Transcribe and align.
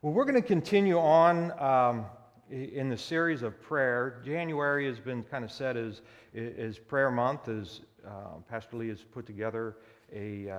Well, 0.00 0.12
we're 0.12 0.26
going 0.26 0.40
to 0.40 0.46
continue 0.46 0.96
on 0.96 1.50
um, 1.60 2.06
in 2.52 2.88
the 2.88 2.96
series 2.96 3.42
of 3.42 3.60
prayer. 3.60 4.22
January 4.24 4.86
has 4.86 5.00
been 5.00 5.24
kind 5.24 5.44
of 5.44 5.50
set 5.50 5.76
as, 5.76 6.02
as 6.36 6.78
prayer 6.78 7.10
month, 7.10 7.48
as 7.48 7.80
uh, 8.06 8.36
Pastor 8.48 8.76
Lee 8.76 8.90
has 8.90 9.00
put 9.00 9.26
together 9.26 9.78
a, 10.14 10.50
uh, 10.50 10.58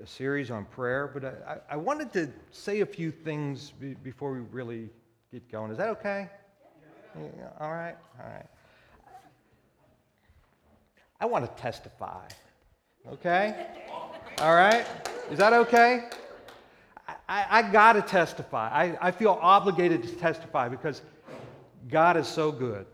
a 0.00 0.06
series 0.06 0.52
on 0.52 0.64
prayer. 0.64 1.10
But 1.12 1.24
I, 1.24 1.74
I, 1.74 1.76
wanted 1.76 2.12
to 2.12 2.30
say 2.52 2.82
a 2.82 2.86
few 2.86 3.10
things 3.10 3.72
be, 3.80 3.94
before 3.94 4.30
we 4.30 4.42
really 4.52 4.88
get 5.32 5.50
going. 5.50 5.72
Is 5.72 5.78
that 5.78 5.88
okay? 5.88 6.28
Yeah. 7.18 7.48
All 7.58 7.72
right, 7.72 7.96
all 8.20 8.30
right. 8.30 8.46
I 11.20 11.26
want 11.26 11.44
to 11.44 11.60
testify. 11.60 12.28
Okay? 13.10 13.66
All 14.38 14.54
right? 14.54 14.86
Is 15.32 15.38
that 15.38 15.52
okay? 15.52 16.10
I, 17.30 17.46
I 17.48 17.62
got 17.62 17.92
to 17.92 18.02
testify. 18.02 18.68
I, 18.68 18.98
I 19.00 19.10
feel 19.12 19.38
obligated 19.40 20.02
to 20.02 20.08
testify 20.16 20.68
because 20.68 21.00
God 21.88 22.16
is 22.16 22.26
so 22.26 22.50
good. 22.50 22.86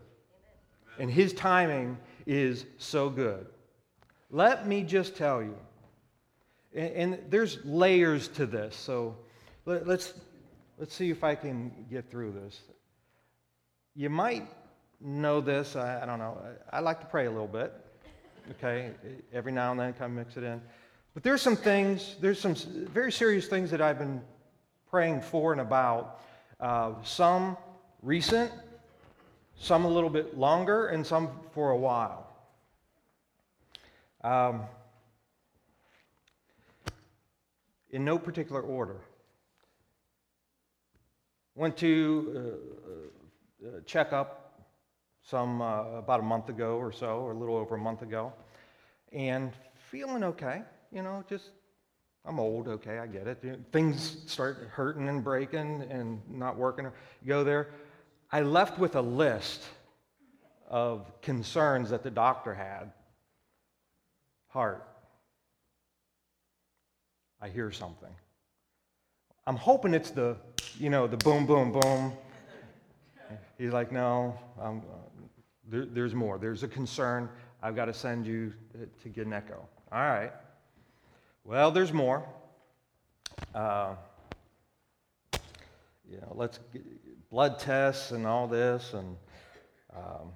And 0.99 1.09
His 1.09 1.33
timing 1.33 1.97
is 2.27 2.65
so 2.77 3.09
good. 3.09 3.47
Let 4.29 4.67
me 4.67 4.83
just 4.83 5.15
tell 5.15 5.41
you, 5.41 5.57
and, 6.75 6.93
and 6.93 7.19
there's 7.31 7.65
layers 7.65 8.27
to 8.29 8.45
this, 8.45 8.75
so 8.75 9.15
let, 9.65 9.87
let's, 9.87 10.13
let's 10.77 10.93
see 10.93 11.09
if 11.09 11.23
I 11.23 11.33
can 11.33 11.71
get 11.89 12.11
through 12.11 12.33
this. 12.33 12.61
You 13.95 14.11
might 14.11 14.47
know 15.01 15.41
this, 15.41 15.75
I, 15.75 16.03
I 16.03 16.05
don't 16.05 16.19
know. 16.19 16.37
I, 16.71 16.77
I 16.77 16.79
like 16.81 16.99
to 16.99 17.07
pray 17.07 17.25
a 17.25 17.31
little 17.31 17.47
bit, 17.47 17.73
okay? 18.51 18.91
Every 19.33 19.51
now 19.51 19.71
and 19.71 19.79
then, 19.79 19.93
kind 19.93 20.11
of 20.11 20.17
mix 20.17 20.37
it 20.37 20.43
in. 20.43 20.61
But 21.17 21.23
there's 21.23 21.41
some 21.41 21.55
things, 21.55 22.15
there's 22.21 22.39
some 22.39 22.53
very 22.53 23.11
serious 23.11 23.47
things 23.47 23.71
that 23.71 23.81
I've 23.81 23.97
been 23.97 24.21
praying 24.87 25.21
for 25.21 25.51
and 25.51 25.61
about. 25.61 26.21
Uh, 26.59 26.91
some 27.03 27.57
recent, 28.03 28.51
some 29.55 29.85
a 29.85 29.87
little 29.87 30.11
bit 30.11 30.37
longer, 30.37 30.89
and 30.89 31.03
some 31.03 31.31
for 31.53 31.71
a 31.71 31.75
while. 31.75 32.27
Um, 34.23 34.61
in 37.89 38.05
no 38.05 38.19
particular 38.19 38.61
order. 38.61 38.97
Went 41.55 41.77
to 41.77 42.61
uh, 43.63 43.67
uh, 43.67 43.79
check 43.87 44.13
up 44.13 44.67
some 45.23 45.63
uh, 45.63 45.97
about 45.97 46.19
a 46.19 46.23
month 46.23 46.49
ago 46.49 46.77
or 46.77 46.91
so, 46.91 47.21
or 47.21 47.31
a 47.31 47.35
little 47.35 47.55
over 47.57 47.73
a 47.73 47.79
month 47.79 48.03
ago, 48.03 48.33
and 49.11 49.51
feeling 49.89 50.23
okay 50.23 50.61
you 50.91 51.01
know, 51.01 51.23
just, 51.29 51.49
I'm 52.25 52.39
old, 52.39 52.67
okay, 52.67 52.99
I 52.99 53.07
get 53.07 53.27
it. 53.27 53.43
Things 53.71 54.17
start 54.25 54.69
hurting 54.71 55.07
and 55.07 55.23
breaking 55.23 55.83
and 55.89 56.21
not 56.29 56.57
working. 56.57 56.87
Go 57.25 57.43
there. 57.43 57.69
I 58.31 58.41
left 58.41 58.77
with 58.77 58.95
a 58.95 59.01
list 59.01 59.63
of 60.69 61.21
concerns 61.21 61.89
that 61.89 62.03
the 62.03 62.11
doctor 62.11 62.53
had. 62.53 62.91
Heart. 64.47 64.85
I 67.41 67.49
hear 67.49 67.71
something. 67.71 68.09
I'm 69.45 69.55
hoping 69.55 69.93
it's 69.93 70.09
the, 70.09 70.35
you 70.77 70.89
know, 70.89 71.07
the 71.07 71.17
boom, 71.17 71.45
boom, 71.45 71.71
boom. 71.71 72.11
He's 73.57 73.71
like, 73.71 73.91
no, 73.91 74.37
um, 74.59 74.83
there, 75.69 75.85
there's 75.85 76.13
more. 76.13 76.37
There's 76.37 76.63
a 76.63 76.67
concern. 76.67 77.29
I've 77.63 77.75
got 77.75 77.85
to 77.85 77.93
send 77.93 78.27
you 78.27 78.53
to 79.01 79.09
get 79.09 79.25
an 79.25 79.33
echo. 79.33 79.67
All 79.91 79.99
right. 80.01 80.31
Well, 81.47 81.71
there's 81.71 81.93
more. 81.93 82.25
Uh, 83.55 83.95
you 86.11 86.17
know, 86.19 86.33
let's 86.35 86.59
get 86.73 86.83
blood 87.29 87.57
tests 87.57 88.11
and 88.11 88.27
all 88.27 88.49
this, 88.49 88.91
and 88.91 89.15
um, 89.95 90.33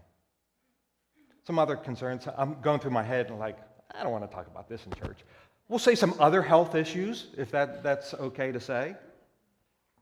some 1.46 1.60
other 1.60 1.76
concerns. 1.76 2.30
I'm 2.38 2.62
going 2.62 2.80
through 2.80 2.92
my 2.92 3.04
head 3.04 3.30
and 3.30 3.40
like, 3.40 3.58
I 3.94 4.04
don't 4.04 4.14
want 4.14 4.24
to 4.24 4.34
talk 4.34 4.48
about 4.48 4.70
this 4.70 4.86
in 4.86 4.94
church. 5.06 5.26
We'll 5.68 5.80
say 5.80 5.96
some 5.96 6.16
other 6.18 6.42
health 6.42 6.76
issues, 6.76 7.28
if 7.38 7.52
that, 7.52 7.84
that's 7.84 8.14
okay 8.14 8.54
to 8.54 8.62
say. 8.62 8.96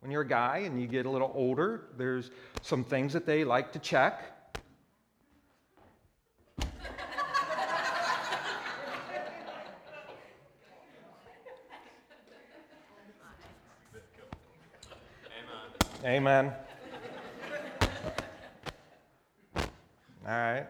When 0.02 0.12
you're 0.12 0.22
a 0.22 0.28
guy 0.28 0.60
and 0.60 0.80
you 0.80 0.86
get 0.86 1.08
a 1.08 1.10
little 1.10 1.32
older, 1.34 1.86
there's 1.98 2.30
some 2.62 2.84
things 2.84 3.14
that 3.14 3.26
they 3.26 3.44
like 3.44 3.72
to 3.72 3.80
check. 3.80 4.39
Amen. 16.06 16.54
All 19.58 19.66
right. 20.26 20.66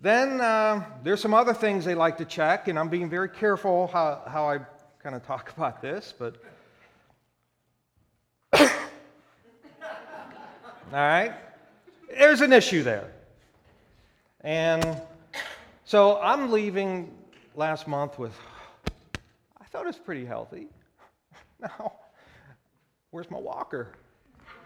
Then 0.00 0.40
uh, 0.40 0.84
there's 1.02 1.20
some 1.20 1.34
other 1.34 1.52
things 1.52 1.84
they 1.84 1.94
like 1.94 2.16
to 2.18 2.24
check, 2.24 2.68
and 2.68 2.78
I'm 2.78 2.88
being 2.88 3.10
very 3.10 3.28
careful 3.28 3.88
how, 3.88 4.22
how 4.26 4.48
I 4.48 4.60
kind 5.02 5.14
of 5.14 5.26
talk 5.26 5.52
about 5.56 5.82
this, 5.82 6.14
but. 6.18 6.36
All 8.54 8.68
right. 10.92 11.34
There's 12.08 12.40
an 12.40 12.54
issue 12.54 12.82
there. 12.82 13.12
And 14.40 15.02
so 15.84 16.18
I'm 16.22 16.50
leaving 16.50 17.14
last 17.54 17.86
month 17.86 18.18
with, 18.18 18.32
I 19.60 19.64
thought 19.64 19.82
it 19.82 19.88
was 19.88 19.96
pretty 19.96 20.24
healthy. 20.24 20.68
Now, 21.60 21.92
Where's 23.10 23.30
my 23.30 23.38
walker? 23.38 23.92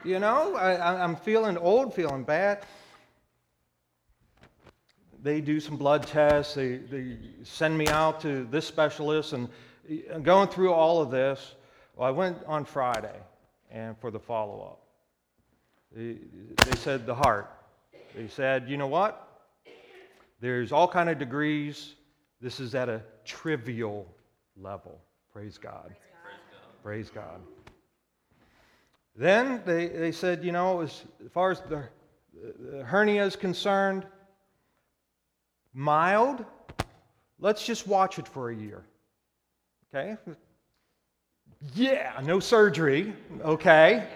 You 0.05 0.19
know, 0.19 0.57
I, 0.57 1.05
am 1.05 1.15
feeling 1.15 1.57
old, 1.57 1.95
feeling 1.95 2.25
bad. 2.25 2.65
They 5.23 5.41
do 5.41 5.61
some 5.61 5.77
blood 5.77 6.07
tests. 6.07 6.55
They, 6.55 6.79
they 6.79 7.19
send 7.45 7.79
me 7.79 7.87
out 7.87 8.21
to 8.23 8.45
this 8.51 8.67
specialist, 8.67 9.33
and 9.33 9.49
going 10.25 10.49
through 10.49 10.73
all 10.73 11.01
of 11.01 11.13
this, 11.13 11.55
well, 11.95 12.09
I 12.09 12.11
went 12.11 12.39
on 12.47 12.65
Friday 12.65 13.17
and 13.71 13.97
for 13.99 14.11
the 14.11 14.19
follow 14.19 14.63
up. 14.63 14.81
They, 15.95 16.17
they 16.65 16.77
said 16.77 17.07
the 17.07 17.15
heart. 17.15 17.51
They 18.17 18.27
said, 18.27 18.69
you 18.69 18.77
know 18.77 18.89
what? 18.89 19.29
There's 20.41 20.73
all 20.73 20.89
kind 20.89 21.09
of 21.09 21.19
degrees. 21.19 21.95
This 22.41 22.59
is 22.59 22.75
at 22.75 22.89
a 22.89 23.03
trivial 23.25 24.13
level. 24.61 25.01
Praise 25.33 25.59
God. 25.59 25.85
Praise 25.85 26.01
God. 26.51 26.83
Praise 26.83 27.11
God. 27.11 27.62
Then 29.15 29.62
they, 29.65 29.89
they 29.89 30.12
said, 30.12 30.45
you 30.45 30.53
know, 30.53 30.81
as 30.81 31.03
far 31.33 31.50
as 31.50 31.61
the, 31.61 31.84
the 32.34 32.84
hernia 32.84 33.25
is 33.25 33.37
concerned, 33.37 34.06
mild, 35.75 36.45
let's 37.39 37.65
just 37.65 37.87
watch 37.87 38.19
it 38.19 38.27
for 38.27 38.50
a 38.50 38.55
year. 38.55 38.84
Okay? 39.95 40.17
Yeah, 41.75 42.21
no 42.25 42.41
surgery. 42.41 43.15
Okay. 43.45 44.06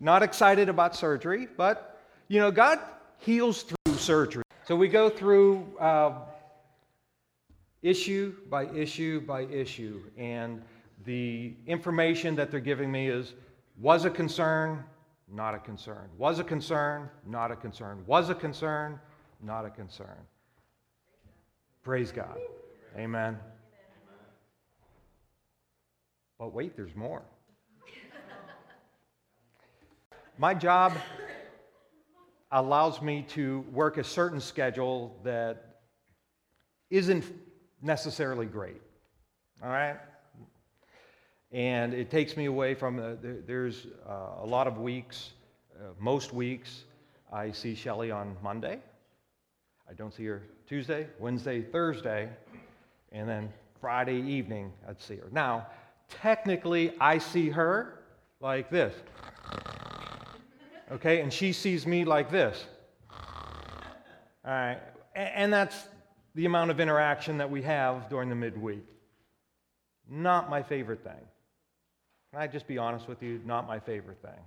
Not 0.00 0.22
excited 0.22 0.68
about 0.68 0.96
surgery, 0.96 1.48
but, 1.56 2.00
you 2.28 2.40
know, 2.40 2.50
God 2.50 2.78
heals 3.18 3.64
through 3.64 3.96
surgery. 3.96 4.44
So 4.64 4.76
we 4.76 4.88
go 4.88 5.10
through 5.10 5.66
uh, 5.78 6.12
issue 7.82 8.34
by 8.48 8.66
issue 8.66 9.20
by 9.20 9.42
issue, 9.42 10.02
and 10.16 10.62
the 11.04 11.54
information 11.66 12.36
that 12.36 12.50
they're 12.50 12.60
giving 12.60 12.90
me 12.90 13.08
is 13.08 13.34
was 13.80 14.04
a 14.04 14.10
concern, 14.10 14.84
not 15.32 15.54
a 15.54 15.58
concern. 15.58 16.08
Was 16.18 16.38
a 16.38 16.44
concern, 16.44 17.08
not 17.26 17.50
a 17.50 17.56
concern. 17.56 18.04
Was 18.06 18.30
a 18.30 18.34
concern, 18.34 19.00
not 19.42 19.64
a 19.64 19.70
concern. 19.70 20.18
Praise 21.82 22.12
God. 22.12 22.38
Amen. 22.96 23.38
But 26.38 26.52
wait, 26.52 26.76
there's 26.76 26.94
more. 26.94 27.22
My 30.38 30.54
job 30.54 30.92
allows 32.50 33.00
me 33.00 33.24
to 33.30 33.60
work 33.72 33.96
a 33.96 34.04
certain 34.04 34.40
schedule 34.40 35.18
that 35.24 35.78
isn't 36.90 37.24
necessarily 37.80 38.46
great. 38.46 38.80
All 39.62 39.70
right? 39.70 39.96
And 41.52 41.92
it 41.92 42.10
takes 42.10 42.36
me 42.36 42.46
away 42.46 42.74
from, 42.74 43.18
there's 43.46 43.86
uh, 44.08 44.42
a 44.42 44.46
lot 44.46 44.66
of 44.66 44.78
weeks, 44.78 45.32
uh, 45.76 45.88
most 45.98 46.32
weeks, 46.32 46.84
I 47.30 47.50
see 47.52 47.74
Shelly 47.74 48.10
on 48.10 48.36
Monday. 48.42 48.78
I 49.88 49.92
don't 49.92 50.14
see 50.14 50.24
her 50.24 50.42
Tuesday, 50.66 51.06
Wednesday, 51.18 51.60
Thursday, 51.60 52.30
and 53.10 53.28
then 53.28 53.52
Friday 53.80 54.20
evening 54.20 54.72
I'd 54.88 55.00
see 55.00 55.16
her. 55.16 55.28
Now, 55.30 55.66
technically, 56.08 56.94
I 56.98 57.18
see 57.18 57.50
her 57.50 57.98
like 58.40 58.70
this. 58.70 58.94
Okay, 60.90 61.20
and 61.20 61.32
she 61.32 61.52
sees 61.52 61.86
me 61.86 62.04
like 62.04 62.30
this. 62.30 62.64
All 63.10 64.50
right, 64.50 64.78
and 65.14 65.52
that's 65.52 65.76
the 66.34 66.46
amount 66.46 66.70
of 66.70 66.80
interaction 66.80 67.36
that 67.38 67.50
we 67.50 67.60
have 67.62 68.08
during 68.08 68.30
the 68.30 68.34
midweek. 68.34 68.84
Not 70.08 70.48
my 70.48 70.62
favorite 70.62 71.04
thing. 71.04 71.20
Can 72.32 72.40
I 72.40 72.46
just 72.46 72.66
be 72.66 72.78
honest 72.78 73.08
with 73.08 73.22
you? 73.22 73.40
Not 73.44 73.66
my 73.66 73.78
favorite 73.78 74.16
thing. 74.22 74.40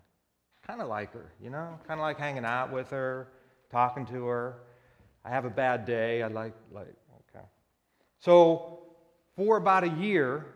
Kind 0.65 0.81
of 0.81 0.87
like 0.87 1.13
her, 1.13 1.31
you 1.41 1.51
know? 1.51 1.77
Kind 1.87 1.99
of 1.99 2.03
like 2.03 2.17
hanging 2.17 2.43
out 2.43 2.71
with 2.71 2.89
her, 2.89 3.27
talking 3.71 4.07
to 4.07 4.25
her. 4.25 4.55
I 5.23 5.29
have 5.29 5.45
a 5.45 5.51
bad 5.51 5.85
day. 5.85 6.23
I 6.23 6.27
like, 6.27 6.55
like, 6.71 6.93
okay. 7.29 7.45
So, 8.19 8.79
for 9.35 9.57
about 9.57 9.83
a 9.83 9.89
year, 9.89 10.47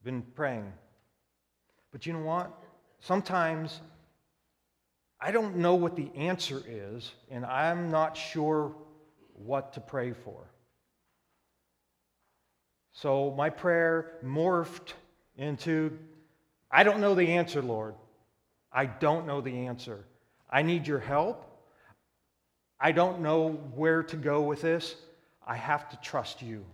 I've 0.00 0.04
been 0.04 0.22
praying. 0.34 0.72
But 1.92 2.04
you 2.04 2.14
know 2.14 2.24
what? 2.24 2.50
Sometimes 2.98 3.80
I 5.20 5.30
don't 5.30 5.56
know 5.56 5.76
what 5.76 5.94
the 5.94 6.10
answer 6.16 6.62
is, 6.66 7.12
and 7.30 7.46
I'm 7.46 7.92
not 7.92 8.16
sure 8.16 8.74
what 9.34 9.72
to 9.74 9.80
pray 9.80 10.12
for. 10.12 10.50
So 12.92 13.32
my 13.36 13.50
prayer 13.50 14.18
morphed 14.24 14.94
into 15.36 15.98
I 16.70 16.82
don't 16.82 17.00
know 17.00 17.14
the 17.14 17.28
answer, 17.28 17.62
Lord. 17.62 17.94
I 18.72 18.86
don't 18.86 19.26
know 19.26 19.40
the 19.40 19.66
answer. 19.66 20.04
I 20.50 20.62
need 20.62 20.86
your 20.86 20.98
help. 20.98 21.44
I 22.78 22.92
don't 22.92 23.20
know 23.20 23.52
where 23.74 24.02
to 24.02 24.16
go 24.16 24.42
with 24.42 24.62
this. 24.62 24.96
I 25.46 25.56
have 25.56 25.88
to 25.90 25.96
trust 25.98 26.42
you. 26.42 26.64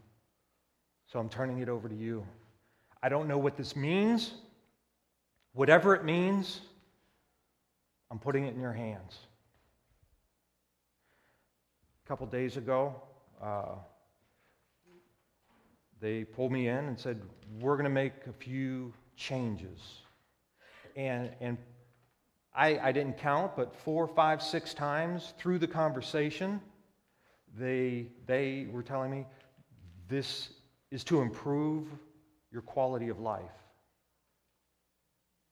So 1.13 1.19
I'm 1.19 1.29
turning 1.29 1.59
it 1.59 1.69
over 1.69 1.89
to 1.89 1.95
you. 1.95 2.27
I 3.03 3.09
don't 3.09 3.29
know 3.29 3.39
what 3.39 3.57
this 3.57 3.77
means. 3.77 4.33
Whatever 5.53 5.95
it 5.95 6.05
means, 6.05 6.61
I'm 8.11 8.19
putting 8.19 8.47
it 8.47 8.55
in 8.55 8.61
your 8.61 8.73
hands. 8.73 9.19
A 12.05 12.09
couple 12.09 12.27
days 12.27 12.57
ago, 12.57 12.95
uh, 13.43 13.75
they 16.03 16.25
pulled 16.25 16.51
me 16.51 16.69
in 16.69 16.85
and 16.85 16.99
said, 16.99 17.23
We're 17.61 17.77
going 17.77 17.85
to 17.85 17.91
make 17.91 18.13
a 18.29 18.33
few 18.33 18.93
changes. 19.17 19.79
And, 20.97 21.31
and 21.41 21.57
I, 22.55 22.79
I 22.79 22.93
didn't 22.93 23.17
count, 23.17 23.57
but 23.57 23.75
four, 23.75 24.07
five, 24.09 24.43
six 24.43 24.75
times 24.75 25.33
through 25.39 25.61
the 25.61 25.69
conversation, 25.69 26.61
they, 27.57 28.09
they 28.27 28.67
were 28.71 28.83
telling 28.83 29.11
me 29.11 29.27
this 30.09 30.51
is 30.91 31.05
to 31.05 31.23
improve 31.23 31.87
your 32.51 32.63
quality 32.63 33.09
of 33.09 33.21
life. 33.21 33.43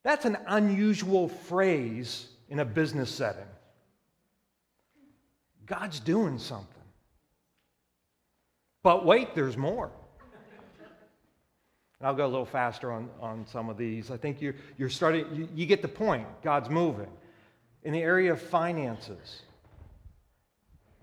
That's 0.03 0.25
an 0.25 0.37
unusual 0.47 1.29
phrase 1.29 2.27
in 2.49 2.59
a 2.59 2.65
business 2.65 3.09
setting. 3.09 3.45
God's 5.65 5.99
doing 6.01 6.37
something. 6.37 6.67
But 8.83 9.05
wait, 9.05 9.33
there's 9.33 9.55
more. 9.55 9.91
And 12.01 12.07
I'll 12.07 12.15
go 12.15 12.25
a 12.25 12.27
little 12.27 12.47
faster 12.47 12.91
on, 12.91 13.11
on 13.21 13.45
some 13.45 13.69
of 13.69 13.77
these. 13.77 14.09
I 14.09 14.17
think 14.17 14.41
you're, 14.41 14.55
you're 14.75 14.89
starting, 14.89 15.23
you, 15.35 15.47
you 15.53 15.67
get 15.67 15.83
the 15.83 15.87
point. 15.87 16.25
God's 16.41 16.67
moving. 16.67 17.11
In 17.83 17.93
the 17.93 18.01
area 18.01 18.31
of 18.31 18.41
finances, 18.41 19.43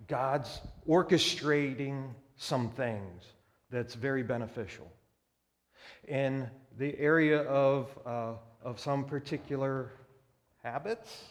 God's 0.08 0.60
orchestrating 0.88 2.08
some 2.36 2.70
things 2.70 3.22
that's 3.70 3.94
very 3.94 4.24
beneficial. 4.24 4.90
In 6.08 6.50
the 6.78 6.98
area 6.98 7.42
of, 7.42 7.96
uh, 8.04 8.32
of 8.64 8.80
some 8.80 9.04
particular 9.04 9.92
habits, 10.64 11.22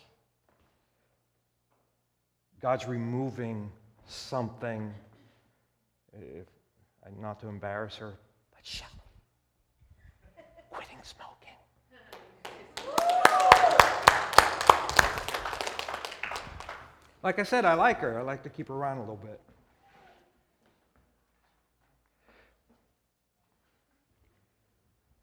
God's 2.61 2.87
removing 2.87 3.69
something. 4.05 4.93
If, 6.13 6.47
not 7.19 7.41
to 7.41 7.49
embarrass 7.49 7.97
her, 7.97 8.13
but 8.55 8.65
shut 8.65 8.96
smoking. 11.07 11.33
Like 17.23 17.39
I 17.39 17.43
said, 17.43 17.65
I 17.65 17.73
like 17.73 17.99
her. 17.99 18.19
I 18.19 18.21
like 18.21 18.43
to 18.43 18.49
keep 18.49 18.67
her 18.67 18.73
around 18.73 18.97
a 18.97 19.01
little 19.01 19.17
bit. 19.17 19.41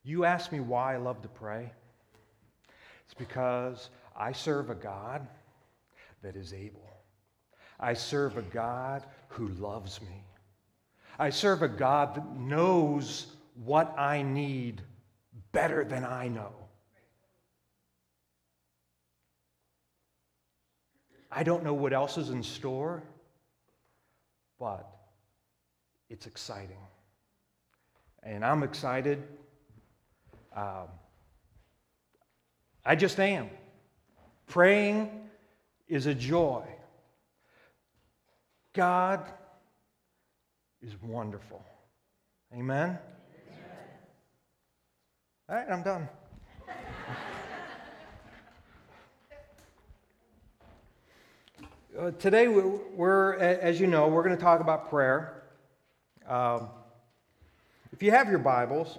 You 0.03 0.25
ask 0.25 0.53
me 0.53 0.61
why 0.61 0.95
I 0.95 0.97
love 0.99 1.23
to 1.23 1.29
pray. 1.29 1.73
It's 3.07 3.15
because 3.15 3.89
I 4.15 4.33
serve 4.33 4.69
a 4.69 4.75
God 4.75 5.27
that 6.23 6.37
is 6.37 6.53
able. 6.53 6.91
I 7.81 7.95
serve 7.95 8.37
a 8.37 8.43
God 8.43 9.05
who 9.29 9.49
loves 9.49 10.01
me. 10.03 10.25
I 11.19 11.31
serve 11.31 11.63
a 11.63 11.69
God 11.69 12.17
that 12.17 12.37
knows 12.37 13.27
what 13.65 13.99
I 13.99 14.23
need 14.23 14.83
better 15.55 15.85
than 15.85 16.05
I 16.05 16.29
know. 16.29 16.53
I 21.31 21.43
don't 21.43 21.65
know 21.65 21.75
what 21.75 21.93
else 21.93 22.19
is 22.19 22.29
in 22.31 22.43
store, 22.43 23.03
but 24.59 24.87
it's 26.11 26.27
exciting. 26.27 26.77
And 28.23 28.45
I'm 28.45 28.63
excited. 28.63 29.23
Um, 30.55 30.89
I 32.85 32.95
just 32.95 33.19
am. 33.19 33.49
Praying 34.47 35.11
is 35.89 36.07
a 36.07 36.15
joy. 36.15 36.65
God 38.75 39.25
is 40.83 40.93
wonderful. 41.03 41.65
Amen? 42.53 42.99
All 45.47 45.57
right, 45.57 45.67
I'm 45.71 45.83
done. 45.83 46.09
uh, 51.99 52.13
today, 52.13 52.49
we're, 52.49 53.35
as 53.35 53.79
you 53.79 53.87
know, 53.87 54.09
we're 54.09 54.23
going 54.23 54.35
to 54.35 54.43
talk 54.43 54.63
about 54.63 54.89
prayer. 54.89 55.43
Um, 56.27 56.71
if 57.93 58.03
you 58.03 58.11
have 58.11 58.31
your 58.31 58.39
Bibles, 58.39 58.97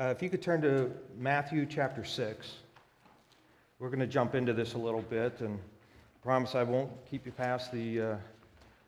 uh, 0.00 0.04
if 0.04 0.22
you 0.22 0.30
could 0.30 0.40
turn 0.40 0.62
to 0.62 0.90
Matthew 1.18 1.66
chapter 1.66 2.02
6, 2.02 2.54
we're 3.78 3.90
going 3.90 4.00
to 4.00 4.06
jump 4.06 4.34
into 4.34 4.54
this 4.54 4.72
a 4.72 4.78
little 4.78 5.02
bit, 5.02 5.42
and 5.42 5.58
promise 6.22 6.54
I 6.54 6.62
won't 6.62 6.90
keep 7.10 7.26
you 7.26 7.32
past 7.32 7.70
the, 7.72 8.00
uh, 8.00 8.16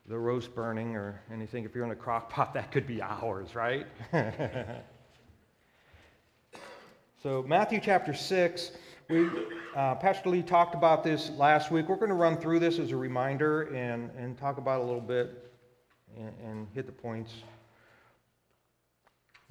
the 0.07 0.17
roast 0.17 0.55
burning 0.55 0.97
or 0.97 1.21
anything. 1.31 1.65
If 1.65 1.75
you're 1.75 1.85
in 1.85 1.91
a 1.91 1.95
crock 1.95 2.31
pot, 2.31 2.55
that 2.55 2.73
could 2.73 2.87
be 2.87 3.03
hours, 3.03 3.55
right? 3.55 3.87
So, 7.27 7.43
Matthew 7.43 7.81
chapter 7.83 8.15
6, 8.15 8.71
we, 9.11 9.29
uh, 9.75 9.97
Pastor 9.97 10.29
Lee 10.29 10.45
talked 10.45 10.77
about 10.77 11.03
this 11.03 11.31
last 11.31 11.73
week. 11.73 11.89
We're 11.89 11.97
going 11.97 12.11
to 12.11 12.15
run 12.15 12.37
through 12.37 12.61
this 12.61 12.79
as 12.79 12.93
a 12.93 12.97
reminder 12.97 13.63
and, 13.75 14.13
and 14.17 14.39
talk 14.39 14.59
about 14.59 14.81
a 14.81 14.85
little 14.85 15.01
bit 15.01 15.51
and, 16.17 16.33
and 16.45 16.69
hit 16.73 16.87
the 16.87 16.93
points. 16.93 17.33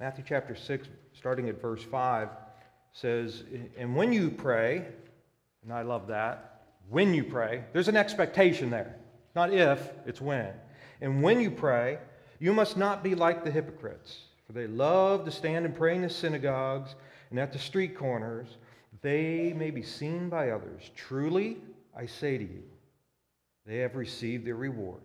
Matthew 0.00 0.24
chapter 0.26 0.54
6, 0.54 0.88
starting 1.12 1.50
at 1.50 1.60
verse 1.60 1.82
5, 1.82 2.30
says, 2.94 3.44
And 3.76 3.94
when 3.94 4.10
you 4.10 4.30
pray, 4.30 4.86
and 5.62 5.70
I 5.70 5.82
love 5.82 6.06
that, 6.06 6.62
when 6.88 7.12
you 7.12 7.24
pray, 7.24 7.62
there's 7.74 7.88
an 7.88 7.96
expectation 7.98 8.70
there. 8.70 8.96
Not 9.34 9.52
if, 9.52 9.90
it's 10.06 10.22
when. 10.22 10.48
And 11.02 11.22
when 11.22 11.42
you 11.42 11.50
pray, 11.50 11.98
you 12.38 12.54
must 12.54 12.78
not 12.78 13.04
be 13.04 13.14
like 13.14 13.44
the 13.44 13.50
hypocrites, 13.50 14.20
for 14.46 14.54
they 14.54 14.66
love 14.66 15.26
to 15.26 15.30
stand 15.30 15.66
and 15.66 15.76
pray 15.76 15.94
in 15.94 16.00
the 16.00 16.08
synagogues 16.08 16.94
and 17.30 17.38
at 17.38 17.52
the 17.52 17.58
street 17.58 17.96
corners, 17.96 18.48
they 19.02 19.52
may 19.52 19.70
be 19.70 19.82
seen 19.82 20.28
by 20.28 20.50
others. 20.50 20.90
Truly, 20.94 21.58
I 21.96 22.06
say 22.06 22.38
to 22.38 22.44
you, 22.44 22.62
they 23.66 23.78
have 23.78 23.96
received 23.96 24.46
their 24.46 24.56
reward. 24.56 25.02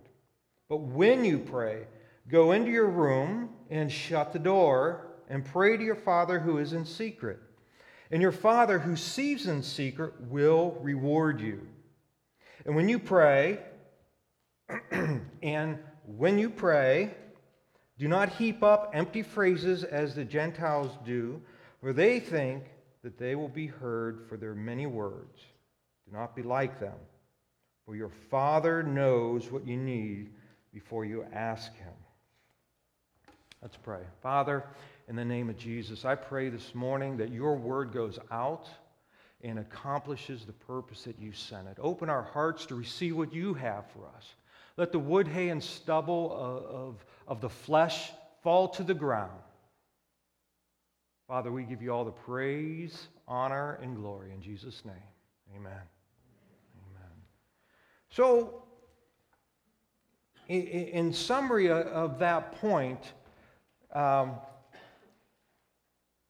But 0.70 0.78
when 0.78 1.25
you 1.25 1.40
pray, 1.40 1.88
go 2.30 2.51
into 2.51 2.72
your 2.72 2.88
room 2.88 3.50
and 3.70 3.92
shut 3.92 4.34
the 4.34 4.40
door 4.40 5.08
and 5.30 5.44
pray 5.44 5.78
to 5.78 5.84
your 5.84 5.96
Father 5.96 6.40
who 6.40 6.58
is 6.58 6.74
in 6.74 6.86
secret. 6.86 7.40
And 8.12 8.22
your 8.22 8.32
Father 8.32 8.78
who 8.78 8.96
sees 8.96 9.48
in 9.48 9.63
secret 9.63 10.13
will 10.20 10.78
reward 10.82 11.40
you. 11.40 11.66
And 12.66 12.75
when 12.75 12.90
you 12.90 13.00
pray, 13.00 13.60
and 15.42 15.80
when 16.06 16.38
you 16.38 16.50
pray, 16.50 17.16
do 17.98 18.08
not 18.08 18.30
heap 18.30 18.63
up 18.63 18.92
empty 18.94 19.22
phrases 19.22 19.84
as 19.84 20.16
the 20.16 20.25
Gentiles 20.25 20.92
do 21.06 21.42
for 21.82 21.94
they 21.94 22.20
think 22.20 22.64
that 23.04 23.18
they 23.18 23.36
will 23.36 23.50
be 23.50 23.68
heard 23.68 24.22
for 24.30 24.38
their 24.38 24.54
many 24.54 24.86
words. 24.86 25.40
Do 26.06 26.16
not 26.16 26.36
be 26.36 26.44
like 26.44 26.80
them, 26.80 26.98
for 27.86 27.96
your 27.96 28.12
Father 28.30 28.84
knows 28.84 29.52
what 29.52 29.66
you 29.66 29.78
need 29.78 30.30
before 30.72 31.06
you 31.06 31.26
ask 31.34 31.76
Him. 31.76 31.94
Let's 33.62 33.78
pray. 33.78 34.02
Father, 34.22 34.64
in 35.08 35.16
the 35.16 35.26
name 35.26 35.50
of 35.50 35.58
Jesus, 35.58 36.06
I 36.06 36.16
pray 36.16 36.50
this 36.50 36.74
morning 36.76 37.18
that 37.18 37.32
your 37.32 37.56
word 37.56 37.92
goes 37.92 38.20
out 38.32 38.68
and 39.44 39.58
accomplishes 39.58 40.46
the 40.46 40.54
purpose 40.54 41.04
that 41.04 41.20
you 41.20 41.32
sent 41.32 41.68
it. 41.68 41.78
Open 41.82 42.10
our 42.10 42.22
hearts 42.22 42.68
to 42.68 42.76
receive 42.76 43.18
what 43.18 43.34
you 43.34 43.56
have 43.56 43.86
for 43.92 44.08
us. 44.16 44.26
Let 44.78 44.92
the 44.92 45.00
wood, 45.00 45.28
hay, 45.28 45.50
and 45.50 45.64
stubble 45.64 46.32
of, 46.32 46.64
of, 46.76 47.06
of 47.28 47.42
the 47.42 47.50
flesh 47.50 48.12
fall 48.44 48.68
to 48.70 48.84
the 48.84 48.94
ground 48.94 49.32
Father, 51.32 51.50
we 51.50 51.64
give 51.64 51.82
you 51.82 51.94
all 51.94 52.04
the 52.04 52.12
praise, 52.12 53.08
honor, 53.26 53.80
and 53.82 53.96
glory 53.96 54.34
in 54.34 54.42
Jesus' 54.42 54.84
name. 54.84 54.96
Amen. 55.56 55.72
Amen. 55.72 57.10
So, 58.10 58.64
in 60.50 61.14
summary 61.14 61.72
of 61.72 62.20
that 62.20 62.52
point, 62.60 63.14
um, 63.94 64.34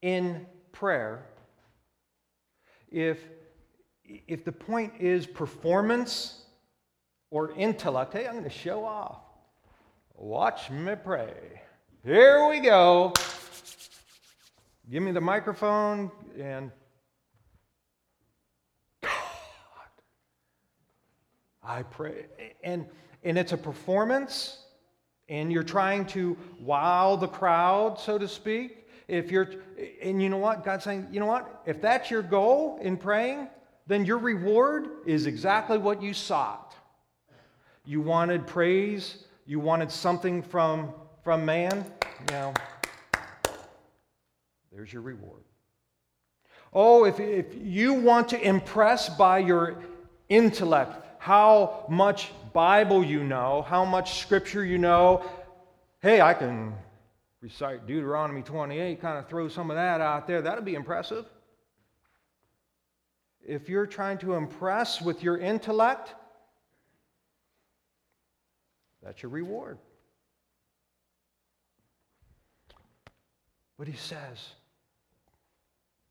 in 0.03 0.46
prayer, 0.72 1.25
if, 2.91 3.24
if 4.05 4.46
the 4.46 4.51
point 4.51 4.93
is 5.00 5.25
performance 5.25 6.43
or 7.31 7.53
intellect, 7.53 8.13
hey, 8.13 8.27
I'm 8.27 8.34
going 8.34 8.43
to 8.43 8.51
show 8.51 8.86
off. 8.86 9.24
Watch 10.13 10.70
me 10.70 10.93
pray. 11.03 11.60
Here 12.03 12.48
we 12.48 12.60
go. 12.60 13.13
Give 14.91 15.01
me 15.01 15.13
the 15.13 15.21
microphone 15.21 16.12
and 16.38 16.69
God. 19.01 19.12
I 21.63 21.83
pray. 21.83 22.25
And, 22.62 22.86
and 23.24 23.38
it's 23.38 23.53
a 23.53 23.57
performance, 23.57 24.57
and 25.29 25.50
you're 25.50 25.63
trying 25.63 26.07
to 26.07 26.36
wow 26.60 27.15
the 27.15 27.29
crowd, 27.29 28.00
so 28.01 28.17
to 28.17 28.27
speak. 28.27 28.86
If 29.07 29.31
you're, 29.31 29.48
and 30.01 30.21
you 30.21 30.27
know 30.27 30.39
what? 30.39 30.65
God's 30.65 30.83
saying, 30.83 31.07
you 31.10 31.21
know 31.21 31.25
what? 31.25 31.62
If 31.65 31.81
that's 31.81 32.12
your 32.12 32.21
goal 32.21 32.77
in 32.81 32.98
praying, 32.98 33.48
then 33.88 34.03
your 34.03 34.17
reward 34.17 34.89
is 35.05 35.25
exactly 35.25 35.77
what 35.77 36.03
you 36.03 36.13
sought. 36.13 36.75
You 37.86 38.01
wanted 38.01 38.45
praise, 38.45 39.24
you 39.45 39.62
wanted 39.62 39.89
something 39.89 40.43
from, 40.43 40.93
from 41.24 41.45
man. 41.45 41.86
Now, 42.29 42.53
there's 44.71 44.91
your 44.91 45.01
reward. 45.01 45.43
Oh, 46.73 47.03
if, 47.05 47.19
if 47.19 47.47
you 47.55 47.93
want 47.93 48.29
to 48.29 48.41
impress 48.41 49.09
by 49.09 49.39
your 49.39 49.83
intellect 50.29 51.05
how 51.19 51.85
much 51.89 52.31
Bible 52.53 53.03
you 53.03 53.23
know, 53.23 53.61
how 53.61 53.85
much 53.85 54.21
scripture 54.21 54.65
you 54.65 54.77
know, 54.77 55.23
hey, 56.01 56.21
I 56.21 56.33
can 56.33 56.73
recite 57.41 57.85
Deuteronomy 57.85 58.41
28, 58.41 59.01
kind 59.01 59.19
of 59.19 59.27
throw 59.27 59.47
some 59.47 59.69
of 59.69 59.75
that 59.75 60.01
out 60.01 60.25
there. 60.27 60.41
That'd 60.41 60.65
be 60.65 60.75
impressive. 60.75 61.25
If 63.45 63.67
you're 63.67 63.87
trying 63.87 64.19
to 64.19 64.35
impress 64.35 65.01
with 65.01 65.21
your 65.21 65.37
intellect, 65.37 66.13
that's 69.03 69.21
your 69.21 69.31
reward. 69.31 69.77
But 73.77 73.87
he 73.87 73.95
says, 73.95 74.37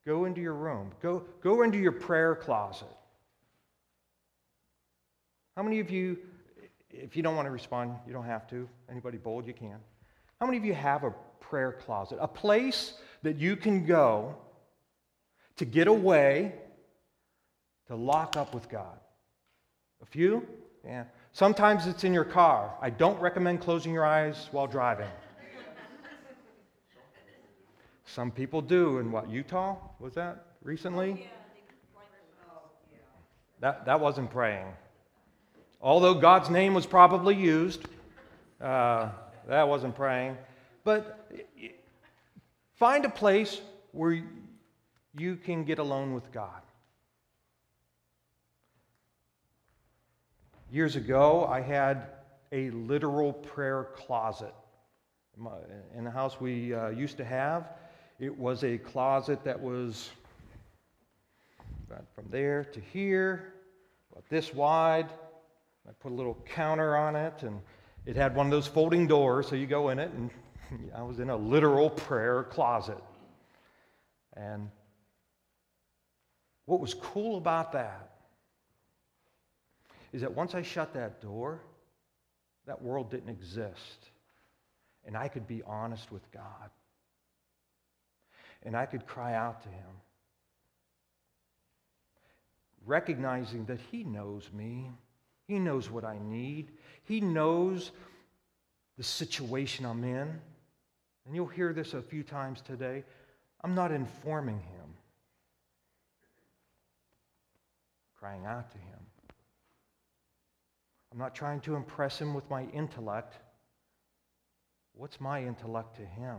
go 0.06 0.24
into 0.24 0.40
your 0.40 0.54
room, 0.54 0.92
go, 1.02 1.24
go 1.42 1.62
into 1.62 1.78
your 1.78 1.92
prayer 1.92 2.34
closet. 2.34 2.88
How 5.56 5.62
many 5.62 5.80
of 5.80 5.90
you, 5.90 6.18
if 6.90 7.16
you 7.16 7.22
don't 7.22 7.36
want 7.36 7.46
to 7.46 7.50
respond, 7.50 7.94
you 8.06 8.12
don't 8.12 8.24
have 8.24 8.48
to. 8.48 8.68
Anybody 8.90 9.18
bold, 9.18 9.46
you 9.46 9.52
can. 9.52 9.76
How 10.40 10.46
many 10.46 10.58
of 10.58 10.64
you 10.64 10.74
have 10.74 11.04
a 11.04 11.12
prayer 11.40 11.72
closet? 11.72 12.18
A 12.20 12.28
place 12.28 12.94
that 13.22 13.36
you 13.36 13.56
can 13.56 13.84
go 13.84 14.36
to 15.56 15.64
get 15.64 15.86
away, 15.86 16.54
to 17.88 17.96
lock 17.96 18.36
up 18.36 18.54
with 18.54 18.68
God? 18.70 18.98
A 20.02 20.06
few? 20.06 20.46
Yeah. 20.84 21.04
Sometimes 21.32 21.86
it's 21.86 22.04
in 22.04 22.14
your 22.14 22.24
car. 22.24 22.74
I 22.80 22.88
don't 22.90 23.20
recommend 23.20 23.60
closing 23.60 23.92
your 23.92 24.06
eyes 24.06 24.48
while 24.52 24.66
driving. 24.66 25.08
Some 28.14 28.32
people 28.32 28.60
do. 28.60 28.98
In 28.98 29.12
what, 29.12 29.30
Utah? 29.30 29.76
Was 30.00 30.14
that 30.14 30.46
recently? 30.62 31.30
That, 33.60 33.84
that 33.84 34.00
wasn't 34.00 34.30
praying. 34.30 34.66
Although 35.80 36.14
God's 36.14 36.50
name 36.50 36.74
was 36.74 36.86
probably 36.86 37.36
used, 37.36 37.86
uh, 38.60 39.10
that 39.46 39.68
wasn't 39.68 39.94
praying. 39.94 40.36
But 40.82 41.30
find 42.74 43.04
a 43.04 43.08
place 43.08 43.60
where 43.92 44.24
you 45.16 45.36
can 45.36 45.64
get 45.64 45.78
alone 45.78 46.12
with 46.12 46.32
God. 46.32 46.62
Years 50.72 50.96
ago, 50.96 51.46
I 51.46 51.60
had 51.60 52.06
a 52.50 52.70
literal 52.70 53.32
prayer 53.32 53.88
closet 53.94 54.54
in 55.96 56.04
the 56.04 56.10
house 56.10 56.40
we 56.40 56.74
uh, 56.74 56.88
used 56.88 57.16
to 57.18 57.24
have. 57.24 57.68
It 58.20 58.38
was 58.38 58.64
a 58.64 58.76
closet 58.76 59.42
that 59.44 59.58
was 59.58 60.10
from 62.14 62.26
there 62.28 62.64
to 62.64 62.78
here, 62.78 63.54
about 64.12 64.28
this 64.28 64.52
wide. 64.52 65.08
I 65.88 65.92
put 66.00 66.12
a 66.12 66.14
little 66.14 66.36
counter 66.44 66.98
on 66.98 67.16
it, 67.16 67.42
and 67.42 67.62
it 68.04 68.16
had 68.16 68.36
one 68.36 68.46
of 68.46 68.52
those 68.52 68.66
folding 68.66 69.06
doors, 69.06 69.48
so 69.48 69.56
you 69.56 69.66
go 69.66 69.88
in 69.88 69.98
it, 69.98 70.10
and 70.12 70.30
I 70.94 71.02
was 71.02 71.18
in 71.18 71.30
a 71.30 71.36
literal 71.36 71.88
prayer 71.88 72.42
closet. 72.42 73.02
And 74.36 74.70
what 76.66 76.78
was 76.78 76.92
cool 76.92 77.38
about 77.38 77.72
that 77.72 78.10
is 80.12 80.20
that 80.20 80.34
once 80.34 80.54
I 80.54 80.60
shut 80.60 80.92
that 80.92 81.22
door, 81.22 81.62
that 82.66 82.82
world 82.82 83.10
didn't 83.10 83.30
exist. 83.30 84.10
And 85.06 85.16
I 85.16 85.28
could 85.28 85.46
be 85.46 85.62
honest 85.62 86.12
with 86.12 86.30
God. 86.32 86.70
And 88.62 88.76
I 88.76 88.86
could 88.86 89.06
cry 89.06 89.34
out 89.34 89.62
to 89.62 89.68
Him, 89.68 89.86
recognizing 92.86 93.64
that 93.66 93.80
He 93.90 94.04
knows 94.04 94.50
me, 94.52 94.90
He 95.48 95.58
knows 95.58 95.90
what 95.90 96.04
I 96.04 96.18
need, 96.18 96.72
He 97.04 97.20
knows 97.20 97.90
the 98.98 99.04
situation 99.04 99.86
I'm 99.86 100.04
in. 100.04 100.40
And 101.26 101.34
you'll 101.34 101.46
hear 101.46 101.72
this 101.72 101.94
a 101.94 102.02
few 102.02 102.22
times 102.22 102.60
today. 102.60 103.04
I'm 103.62 103.74
not 103.74 103.92
informing 103.92 104.58
Him, 104.58 104.94
crying 108.18 108.46
out 108.46 108.70
to 108.72 108.78
Him. 108.78 109.00
I'm 111.12 111.18
not 111.18 111.34
trying 111.34 111.60
to 111.62 111.74
impress 111.74 112.20
him 112.20 112.34
with 112.34 112.48
my 112.48 112.64
intellect. 112.66 113.34
What's 114.94 115.20
my 115.20 115.44
intellect 115.44 115.96
to 115.96 116.04
him? 116.04 116.36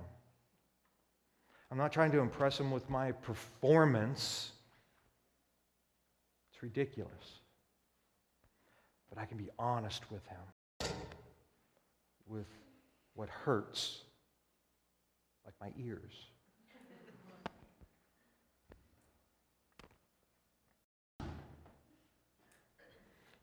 I'm 1.72 1.78
not 1.78 1.94
trying 1.94 2.12
to 2.12 2.20
impress 2.20 2.60
him 2.60 2.70
with 2.70 2.90
my 2.90 3.14
performance. 3.14 4.52
It's 6.52 6.62
ridiculous. 6.62 7.40
But 9.10 9.22
I 9.22 9.26
can 9.26 9.38
be 9.38 9.50
honest 9.58 10.04
with 10.12 10.22
him, 10.28 10.92
with 12.28 12.48
what 13.16 13.30
hurts, 13.30 14.02
like 15.46 15.54
my 15.62 15.72
ears. 15.82 16.12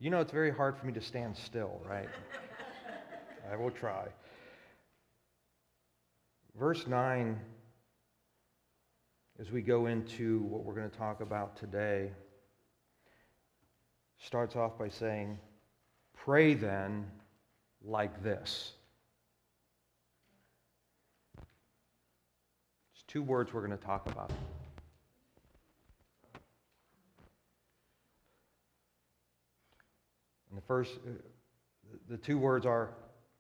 You 0.01 0.11
know, 0.11 0.21
it's 0.21 0.31
very 0.31 0.53
hard 0.53 0.77
for 0.77 0.87
me 0.87 0.93
to 0.93 1.01
stand 1.01 1.37
still, 1.37 1.81
right? 1.89 2.09
I 3.53 3.57
will 3.57 3.71
try. 3.71 4.07
Verse 6.57 6.87
9, 6.87 7.37
as 9.41 9.53
we 9.53 9.63
go 9.63 9.87
into 9.87 10.41
what 10.41 10.65
we're 10.65 10.75
going 10.75 10.91
to 10.91 10.99
talk 10.99 11.21
about 11.21 11.57
today, 11.57 12.11
starts 14.19 14.57
off 14.57 14.77
by 14.79 14.89
saying, 14.89 15.39
Pray 16.17 16.55
then 16.55 17.07
like 17.85 18.23
this. 18.25 18.73
It's 22.95 23.05
two 23.07 23.23
words 23.23 23.55
we're 23.55 23.65
going 23.65 23.79
to 23.79 23.85
talk 23.85 24.11
about. 24.11 24.33
And 30.51 30.59
the 30.59 30.63
first, 30.67 30.95
uh, 31.07 31.11
the 32.09 32.17
two 32.17 32.39
words 32.39 32.67
are 32.67 32.91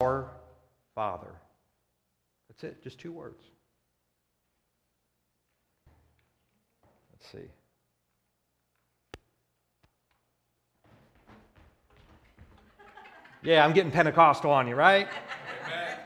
our 0.00 0.30
Father. 0.94 1.34
That's 2.48 2.62
it, 2.62 2.82
just 2.82 3.00
two 3.00 3.12
words. 3.12 3.42
See. 7.32 7.38
Yeah, 13.42 13.64
I'm 13.64 13.72
getting 13.72 13.92
Pentecostal 13.92 14.50
on 14.50 14.66
you, 14.66 14.74
right? 14.74 15.08
Amen. 15.66 15.98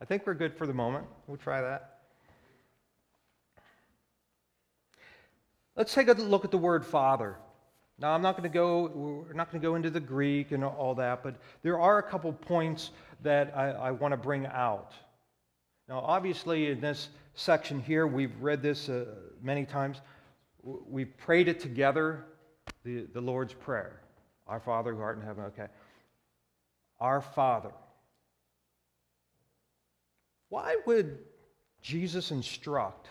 I 0.00 0.04
think 0.04 0.26
we're 0.26 0.34
good 0.34 0.54
for 0.54 0.66
the 0.66 0.74
moment. 0.74 1.06
We'll 1.26 1.38
try 1.38 1.60
that. 1.60 1.98
Let's 5.76 5.94
take 5.94 6.08
a 6.08 6.12
look 6.12 6.44
at 6.44 6.50
the 6.50 6.58
word 6.58 6.84
Father. 6.84 7.36
Now, 7.98 8.12
I'm 8.12 8.22
not 8.22 8.32
going 8.36 8.50
to 8.50 8.54
go, 8.54 8.86
we're 9.26 9.34
not 9.34 9.50
going 9.50 9.60
to 9.60 9.66
go 9.66 9.74
into 9.74 9.90
the 9.90 10.00
Greek 10.00 10.52
and 10.52 10.64
all 10.64 10.94
that, 10.94 11.22
but 11.22 11.36
there 11.62 11.78
are 11.78 11.98
a 11.98 12.02
couple 12.02 12.32
points 12.32 12.90
that 13.22 13.52
I, 13.56 13.70
I 13.70 13.90
want 13.90 14.12
to 14.12 14.16
bring 14.16 14.46
out. 14.46 14.92
Now, 15.88 15.98
obviously, 15.98 16.70
in 16.70 16.80
this 16.80 17.08
section 17.40 17.80
here. 17.80 18.06
We've 18.06 18.38
read 18.40 18.62
this 18.62 18.88
uh, 18.88 19.06
many 19.42 19.64
times. 19.64 20.00
We've 20.62 21.16
prayed 21.16 21.48
it 21.48 21.58
together, 21.58 22.26
the, 22.84 23.06
the 23.14 23.20
Lord's 23.20 23.54
Prayer. 23.54 24.00
Our 24.46 24.60
Father 24.60 24.94
who 24.94 25.00
art 25.00 25.16
in 25.16 25.24
heaven, 25.24 25.44
okay. 25.44 25.68
Our 27.00 27.22
Father. 27.22 27.70
Why 30.50 30.76
would 30.84 31.18
Jesus 31.80 32.30
instruct 32.30 33.08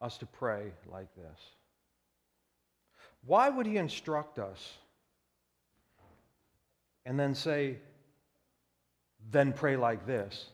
us 0.00 0.16
to 0.18 0.26
pray 0.26 0.66
like 0.90 1.12
this? 1.16 1.40
Why 3.26 3.48
would 3.48 3.66
he 3.66 3.78
instruct 3.78 4.38
us 4.38 4.74
and 7.04 7.18
then 7.18 7.34
say, 7.34 7.78
then 9.30 9.52
pray 9.52 9.76
like 9.76 10.06
this 10.06 10.46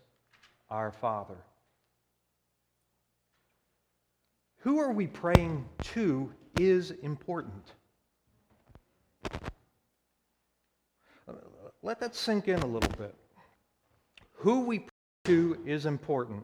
Our 0.70 0.92
Father? 0.92 1.36
Who 4.58 4.78
are 4.78 4.92
we 4.92 5.06
praying 5.06 5.64
to 5.94 6.32
is 6.58 6.90
important. 7.02 7.72
Let 11.82 12.00
that 12.00 12.14
sink 12.14 12.48
in 12.48 12.60
a 12.60 12.66
little 12.66 12.92
bit. 12.98 13.14
Who 14.32 14.60
we 14.60 14.80
pray 14.80 14.88
to 15.26 15.58
is 15.64 15.86
important. 15.86 16.42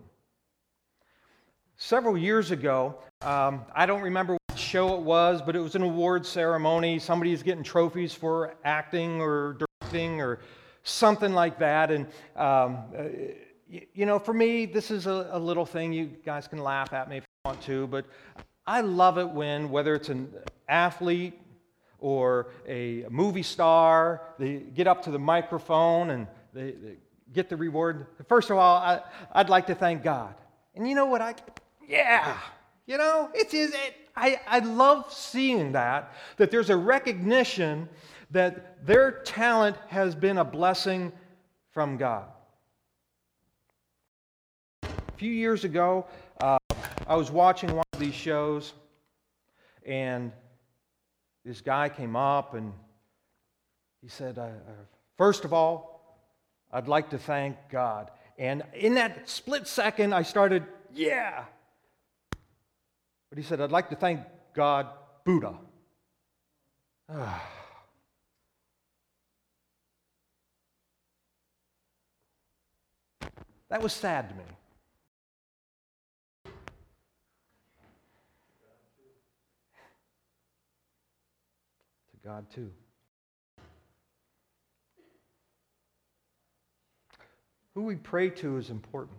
Several 1.76 2.16
years 2.16 2.50
ago, 2.50 2.96
um, 3.22 3.62
I 3.74 3.86
don't 3.86 4.02
remember 4.02 4.36
what 4.46 4.58
show 4.58 4.94
it 4.94 5.00
was, 5.00 5.42
but 5.42 5.56
it 5.56 5.60
was 5.60 5.74
an 5.74 5.82
award 5.82 6.24
ceremony. 6.24 6.98
Somebody's 6.98 7.42
getting 7.42 7.64
trophies 7.64 8.14
for 8.14 8.54
acting 8.64 9.20
or 9.20 9.56
directing 9.80 10.20
or 10.20 10.40
something 10.84 11.32
like 11.32 11.58
that. 11.58 11.90
And, 11.90 12.06
um, 12.36 12.78
uh, 12.96 13.04
you 13.68 14.06
know, 14.06 14.18
for 14.18 14.32
me, 14.32 14.66
this 14.66 14.90
is 14.90 15.06
a, 15.06 15.30
a 15.32 15.38
little 15.38 15.66
thing. 15.66 15.92
You 15.92 16.06
guys 16.24 16.46
can 16.46 16.58
laugh 16.58 16.92
at 16.92 17.08
me 17.08 17.16
if 17.16 17.24
want 17.44 17.60
to, 17.60 17.86
but 17.88 18.06
I 18.66 18.80
love 18.80 19.18
it 19.18 19.28
when, 19.28 19.68
whether 19.68 19.94
it's 19.94 20.08
an 20.08 20.32
athlete 20.66 21.38
or 21.98 22.46
a 22.66 23.04
movie 23.10 23.42
star, 23.42 24.22
they 24.38 24.60
get 24.60 24.86
up 24.86 25.02
to 25.02 25.10
the 25.10 25.18
microphone 25.18 26.08
and 26.08 26.26
they, 26.54 26.70
they 26.70 26.96
get 27.34 27.50
the 27.50 27.56
reward. 27.58 28.06
First 28.30 28.48
of 28.48 28.56
all, 28.56 28.78
I, 28.78 29.02
would 29.36 29.50
like 29.50 29.66
to 29.66 29.74
thank 29.74 30.02
God. 30.02 30.34
And 30.74 30.88
you 30.88 30.94
know 30.94 31.04
what? 31.04 31.20
I, 31.20 31.34
yeah, 31.86 32.38
you 32.86 32.96
know, 32.96 33.28
it's, 33.34 33.52
it, 33.52 33.94
I, 34.16 34.40
I 34.46 34.60
love 34.60 35.12
seeing 35.12 35.72
that, 35.72 36.14
that 36.38 36.50
there's 36.50 36.70
a 36.70 36.76
recognition 36.78 37.90
that 38.30 38.86
their 38.86 39.20
talent 39.20 39.76
has 39.88 40.14
been 40.14 40.38
a 40.38 40.44
blessing 40.44 41.12
from 41.72 41.98
God. 41.98 42.24
A 44.82 45.16
few 45.18 45.30
years 45.30 45.64
ago, 45.64 46.06
I 47.06 47.16
was 47.16 47.30
watching 47.30 47.70
one 47.74 47.84
of 47.92 48.00
these 48.00 48.14
shows, 48.14 48.72
and 49.84 50.32
this 51.44 51.60
guy 51.60 51.90
came 51.90 52.16
up 52.16 52.54
and 52.54 52.72
he 54.00 54.08
said, 54.08 54.38
uh, 54.38 54.42
uh, 54.42 54.72
First 55.18 55.44
of 55.44 55.52
all, 55.52 56.18
I'd 56.72 56.88
like 56.88 57.10
to 57.10 57.18
thank 57.18 57.56
God. 57.70 58.10
And 58.38 58.62
in 58.72 58.94
that 58.94 59.28
split 59.28 59.68
second, 59.68 60.14
I 60.14 60.22
started, 60.22 60.64
Yeah. 60.92 61.44
But 63.28 63.38
he 63.38 63.44
said, 63.44 63.60
I'd 63.60 63.70
like 63.70 63.90
to 63.90 63.96
thank 63.96 64.20
God, 64.54 64.88
Buddha. 65.24 65.58
that 73.68 73.82
was 73.82 73.92
sad 73.92 74.30
to 74.30 74.34
me. 74.34 74.44
God 82.24 82.46
too. 82.54 82.70
Who 87.74 87.82
we 87.82 87.96
pray 87.96 88.30
to 88.30 88.56
is 88.56 88.70
important. 88.70 89.18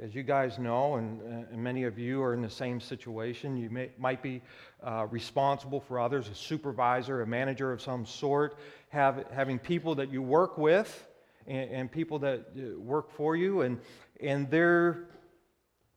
As 0.00 0.14
you 0.14 0.22
guys 0.22 0.60
know, 0.60 0.94
and, 0.94 1.20
and 1.22 1.56
many 1.56 1.82
of 1.84 1.98
you 1.98 2.22
are 2.22 2.34
in 2.34 2.40
the 2.40 2.48
same 2.48 2.80
situation, 2.80 3.56
you 3.56 3.68
may, 3.68 3.90
might 3.98 4.22
be 4.22 4.42
uh, 4.82 5.08
responsible 5.10 5.80
for 5.80 5.98
others, 5.98 6.28
a 6.28 6.34
supervisor, 6.34 7.22
a 7.22 7.26
manager 7.26 7.72
of 7.72 7.82
some 7.82 8.06
sort, 8.06 8.56
have, 8.90 9.24
having 9.32 9.58
people 9.58 9.96
that 9.96 10.12
you 10.12 10.22
work 10.22 10.56
with 10.56 11.04
and, 11.48 11.70
and 11.70 11.92
people 11.92 12.20
that 12.20 12.46
uh, 12.56 12.78
work 12.78 13.10
for 13.10 13.34
you. 13.34 13.62
And, 13.62 13.80
and 14.20 14.48
there, 14.50 15.08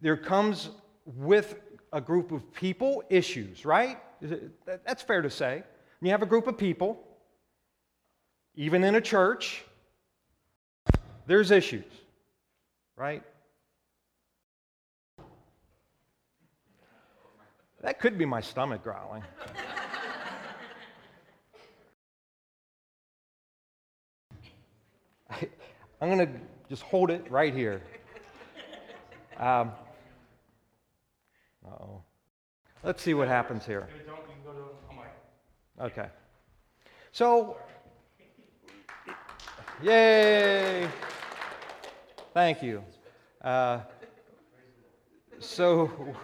there 0.01 0.17
comes 0.17 0.71
with 1.05 1.55
a 1.97 2.01
group 2.01 2.31
of 2.31 2.53
people 2.53 3.03
issues, 3.10 3.65
right? 3.65 3.97
That's 4.86 5.01
fair 5.01 5.23
to 5.23 5.31
say. 5.31 5.63
you 5.99 6.12
have 6.12 6.21
a 6.21 6.27
group 6.27 6.45
of 6.45 6.55
people, 6.55 7.03
even 8.53 8.83
in 8.83 8.93
a 8.93 9.01
church, 9.01 9.65
there's 11.25 11.49
issues, 11.49 11.91
right? 12.95 13.23
That 17.81 17.99
could 17.99 18.15
be 18.15 18.25
my 18.25 18.41
stomach 18.41 18.83
growling. 18.83 19.23
I, 25.31 25.49
am 25.99 26.15
going 26.15 26.27
to 26.27 26.29
just 26.69 26.83
hold 26.83 27.10
it 27.10 27.25
right 27.31 27.55
here. 27.55 27.81
Um, 29.38 29.71
oh. 31.80 32.01
Let's 32.84 33.01
see 33.01 33.13
what 33.13 33.27
happens 33.27 33.65
here. 33.65 33.88
Okay. 35.80 36.08
So, 37.12 37.58
yay! 39.82 40.88
Thank 42.34 42.63
you. 42.63 42.84
Uh, 43.41 43.80
so, 45.39 46.15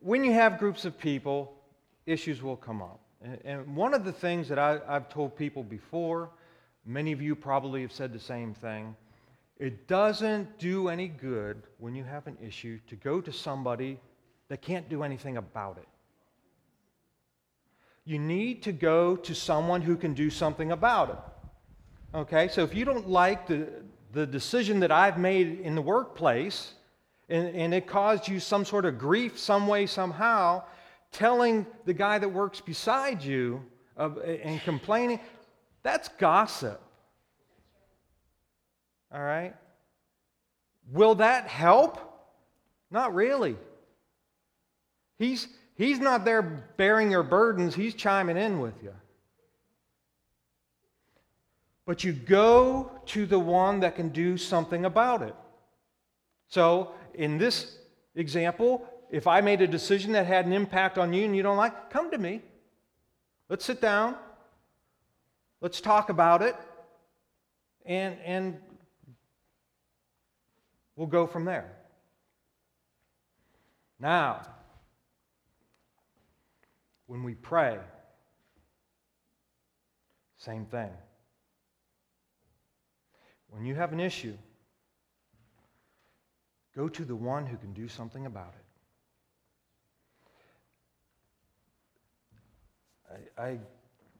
when 0.00 0.24
you 0.24 0.32
have 0.32 0.58
groups 0.58 0.84
of 0.84 0.98
people, 0.98 1.54
issues 2.06 2.42
will 2.42 2.56
come 2.56 2.82
up. 2.82 3.00
And, 3.22 3.38
and 3.44 3.76
one 3.76 3.94
of 3.94 4.04
the 4.04 4.12
things 4.12 4.48
that 4.48 4.58
I, 4.58 4.80
I've 4.88 5.08
told 5.08 5.36
people 5.36 5.62
before, 5.62 6.30
many 6.84 7.12
of 7.12 7.22
you 7.22 7.34
probably 7.34 7.82
have 7.82 7.92
said 7.92 8.12
the 8.12 8.20
same 8.20 8.54
thing. 8.54 8.96
It 9.58 9.86
doesn't 9.86 10.58
do 10.58 10.88
any 10.88 11.08
good 11.08 11.62
when 11.78 11.94
you 11.94 12.04
have 12.04 12.26
an 12.26 12.36
issue 12.42 12.80
to 12.88 12.96
go 12.96 13.20
to 13.20 13.32
somebody 13.32 13.98
that 14.52 14.60
can't 14.60 14.86
do 14.90 15.02
anything 15.02 15.38
about 15.38 15.78
it. 15.78 15.88
You 18.04 18.18
need 18.18 18.64
to 18.64 18.72
go 18.72 19.16
to 19.16 19.34
someone 19.34 19.80
who 19.80 19.96
can 19.96 20.12
do 20.12 20.28
something 20.28 20.72
about 20.72 21.08
it. 21.08 22.16
Okay, 22.18 22.48
so 22.48 22.62
if 22.62 22.74
you 22.74 22.84
don't 22.84 23.08
like 23.08 23.46
the, 23.46 23.70
the 24.12 24.26
decision 24.26 24.80
that 24.80 24.92
I've 24.92 25.16
made 25.16 25.60
in 25.60 25.74
the 25.74 25.80
workplace, 25.80 26.74
and, 27.30 27.56
and 27.56 27.72
it 27.72 27.86
caused 27.86 28.28
you 28.28 28.40
some 28.40 28.66
sort 28.66 28.84
of 28.84 28.98
grief, 28.98 29.38
some 29.38 29.66
way, 29.66 29.86
somehow, 29.86 30.64
telling 31.12 31.64
the 31.86 31.94
guy 31.94 32.18
that 32.18 32.28
works 32.28 32.60
beside 32.60 33.22
you 33.22 33.64
of, 33.96 34.18
and 34.18 34.60
complaining, 34.64 35.18
that's 35.82 36.08
gossip. 36.18 36.78
All 39.14 39.22
right? 39.22 39.54
Will 40.92 41.14
that 41.14 41.46
help? 41.48 41.98
Not 42.90 43.14
really. 43.14 43.56
He's, 45.18 45.48
he's 45.74 45.98
not 45.98 46.24
there 46.24 46.42
bearing 46.76 47.10
your 47.10 47.22
burdens, 47.22 47.74
he's 47.74 47.94
chiming 47.94 48.36
in 48.36 48.60
with 48.60 48.82
you. 48.82 48.92
But 51.84 52.04
you 52.04 52.12
go 52.12 52.90
to 53.06 53.26
the 53.26 53.38
one 53.38 53.80
that 53.80 53.96
can 53.96 54.10
do 54.10 54.36
something 54.36 54.84
about 54.84 55.22
it. 55.22 55.34
So, 56.48 56.92
in 57.14 57.38
this 57.38 57.78
example, 58.14 58.86
if 59.10 59.26
I 59.26 59.40
made 59.40 59.60
a 59.60 59.66
decision 59.66 60.12
that 60.12 60.26
had 60.26 60.46
an 60.46 60.52
impact 60.52 60.96
on 60.96 61.12
you 61.12 61.24
and 61.24 61.36
you 61.36 61.42
don't 61.42 61.56
like, 61.56 61.90
come 61.90 62.10
to 62.10 62.18
me. 62.18 62.40
Let's 63.48 63.64
sit 63.64 63.80
down. 63.80 64.16
Let's 65.60 65.80
talk 65.80 66.08
about 66.08 66.40
it. 66.40 66.56
And, 67.84 68.16
and 68.24 68.56
we'll 70.96 71.08
go 71.08 71.26
from 71.26 71.44
there. 71.44 71.70
Now, 73.98 74.42
when 77.12 77.22
we 77.24 77.34
pray, 77.34 77.78
same 80.38 80.64
thing. 80.64 80.88
When 83.50 83.66
you 83.66 83.74
have 83.74 83.92
an 83.92 84.00
issue, 84.00 84.32
go 86.74 86.88
to 86.88 87.04
the 87.04 87.14
one 87.14 87.44
who 87.44 87.58
can 87.58 87.74
do 87.74 87.86
something 87.86 88.24
about 88.24 88.54
it. 93.10 93.28
I, 93.38 93.42
I 93.42 93.58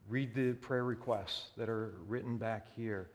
read 0.07 0.35
the 0.35 0.53
prayer 0.53 0.85
requests 0.85 1.47
that 1.57 1.71
are 1.71 1.95
written 2.07 2.37
back 2.37 2.67
here. 2.77 3.09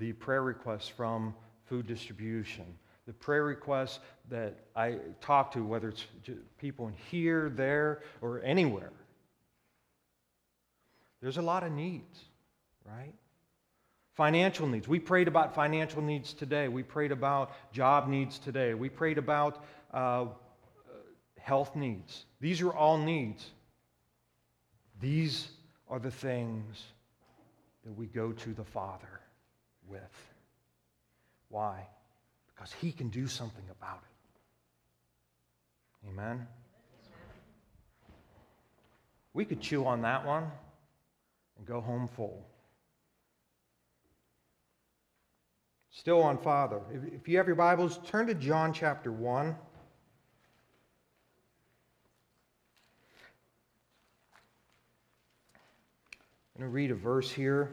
the 0.00 0.12
prayer 0.12 0.42
requests 0.42 0.88
from 0.88 1.36
food 1.66 1.86
distribution, 1.86 2.64
the 3.06 3.12
prayer 3.12 3.44
requests 3.44 4.00
that 4.28 4.58
I 4.74 4.96
talk 5.20 5.52
to, 5.52 5.64
whether 5.64 5.90
it's 5.90 6.04
people 6.58 6.88
in 6.88 6.94
here, 7.12 7.48
there, 7.48 8.02
or 8.20 8.42
anywhere. 8.42 8.90
There's 11.20 11.36
a 11.36 11.42
lot 11.42 11.62
of 11.62 11.72
needs, 11.72 12.18
right? 12.84 13.12
Financial 14.14 14.66
needs. 14.66 14.88
We 14.88 14.98
prayed 14.98 15.28
about 15.28 15.54
financial 15.54 16.02
needs 16.02 16.32
today. 16.32 16.68
We 16.68 16.82
prayed 16.82 17.12
about 17.12 17.52
job 17.72 18.08
needs 18.08 18.38
today. 18.38 18.74
We 18.74 18.88
prayed 18.88 19.18
about 19.18 19.62
uh, 19.92 20.26
health 21.38 21.76
needs. 21.76 22.24
These 22.40 22.62
are 22.62 22.72
all 22.72 22.98
needs. 22.98 23.44
These 25.00 25.48
are 25.88 25.98
the 25.98 26.10
things 26.10 26.84
that 27.84 27.92
we 27.92 28.06
go 28.06 28.32
to 28.32 28.54
the 28.54 28.64
Father 28.64 29.20
with. 29.88 30.00
Why? 31.48 31.86
Because 32.54 32.72
He 32.72 32.92
can 32.92 33.08
do 33.08 33.26
something 33.26 33.64
about 33.70 34.00
it. 36.04 36.08
Amen? 36.10 36.46
We 39.32 39.44
could 39.44 39.60
chew 39.60 39.86
on 39.86 40.02
that 40.02 40.26
one 40.26 40.50
and 41.60 41.68
go 41.68 41.80
home 41.80 42.08
full. 42.08 42.46
Still 45.90 46.22
on 46.22 46.38
Father. 46.38 46.80
If 47.14 47.28
you 47.28 47.36
have 47.36 47.46
your 47.46 47.56
Bibles, 47.56 48.00
turn 48.06 48.26
to 48.28 48.34
John 48.34 48.72
chapter 48.72 49.12
1. 49.12 49.46
I'm 49.46 49.54
going 56.56 56.70
to 56.70 56.74
read 56.74 56.90
a 56.90 56.94
verse 56.94 57.30
here. 57.30 57.72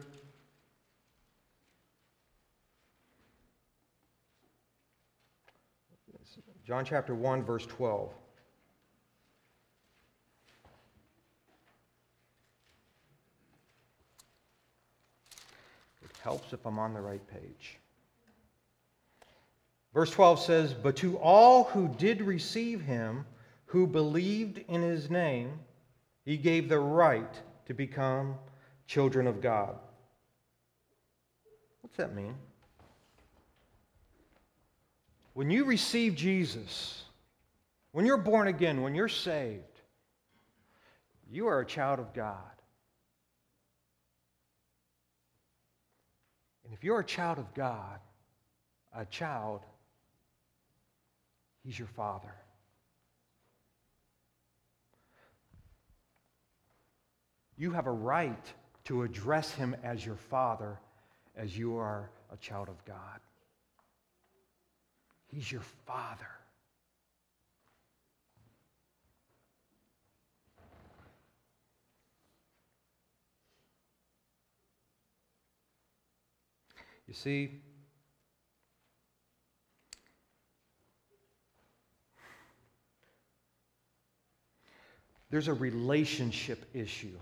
John 6.65 6.83
chapter 6.83 7.15
1, 7.15 7.43
verse 7.43 7.65
12. 7.65 8.11
It 16.03 16.11
helps 16.27 16.51
if 16.51 16.65
I'm 16.65 16.77
on 16.77 16.93
the 16.93 16.99
right 16.99 17.25
page. 17.29 17.77
Verse 19.93 20.11
12 20.11 20.41
says, 20.41 20.73
But 20.73 20.97
to 20.97 21.17
all 21.19 21.63
who 21.63 21.87
did 21.87 22.21
receive 22.21 22.81
him, 22.81 23.25
who 23.67 23.87
believed 23.87 24.57
in 24.67 24.81
his 24.81 25.09
name, 25.09 25.57
he 26.25 26.35
gave 26.35 26.67
the 26.67 26.79
right 26.79 27.33
to 27.67 27.73
become 27.73 28.35
children 28.87 29.25
of 29.25 29.39
God. 29.39 29.77
What's 31.79 31.95
that 31.95 32.13
mean? 32.13 32.35
When 35.33 35.49
you 35.49 35.63
receive 35.63 36.13
Jesus, 36.13 37.03
when 37.93 38.05
you're 38.05 38.17
born 38.17 38.49
again, 38.49 38.81
when 38.81 38.95
you're 38.95 39.07
saved, 39.07 39.63
you 41.31 41.47
are 41.47 41.61
a 41.61 41.65
child 41.65 41.99
of 41.99 42.13
God. 42.13 42.57
And 46.66 46.66
if 46.77 46.83
you're 46.83 46.99
a 46.99 47.03
child 47.03 47.39
of 47.39 47.51
God, 47.55 47.99
a 48.95 49.03
child 49.05 49.61
He's 51.63 51.77
your 51.77 51.87
Father. 51.87 52.33
You 57.57 57.71
have 57.71 57.87
a 57.87 57.91
right 57.91 58.45
to 58.85 59.01
address 59.01 59.51
Him 59.51 59.75
as 59.83 60.05
your 60.05 60.15
Father 60.15 60.79
as 61.35 61.57
you 61.57 61.77
are 61.77 62.11
a 62.31 62.37
child 62.37 62.69
of 62.69 62.85
God. 62.85 63.19
He's 65.25 65.51
your 65.51 65.63
Father. 65.87 66.29
You 77.07 77.13
see, 77.13 77.61
There's 85.29 85.49
a 85.49 85.53
relationship 85.53 86.65
issue. 86.73 87.17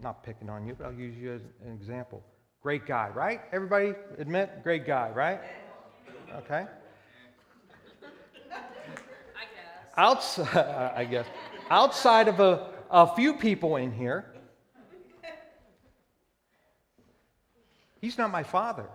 not 0.00 0.22
picking 0.22 0.48
on 0.48 0.64
you, 0.64 0.76
but 0.78 0.86
I'll 0.86 0.92
use 0.92 1.16
you 1.16 1.32
as 1.32 1.40
an 1.66 1.72
example. 1.72 2.22
Great 2.62 2.86
guy, 2.86 3.10
right? 3.14 3.40
Everybody 3.52 3.94
admit, 4.18 4.62
great 4.62 4.86
guy, 4.86 5.10
right? 5.10 5.40
Okay. 6.36 6.54
I 6.54 6.66
guess. 9.42 9.48
Outside, 9.96 10.92
I 10.96 11.04
guess. 11.04 11.26
Outside 11.68 12.28
of 12.28 12.38
a, 12.38 12.68
a 12.90 13.06
few 13.14 13.34
people 13.34 13.76
in 13.76 13.92
here, 13.92 14.26
he's 18.00 18.18
not 18.18 18.30
my 18.30 18.42
father. 18.42 18.86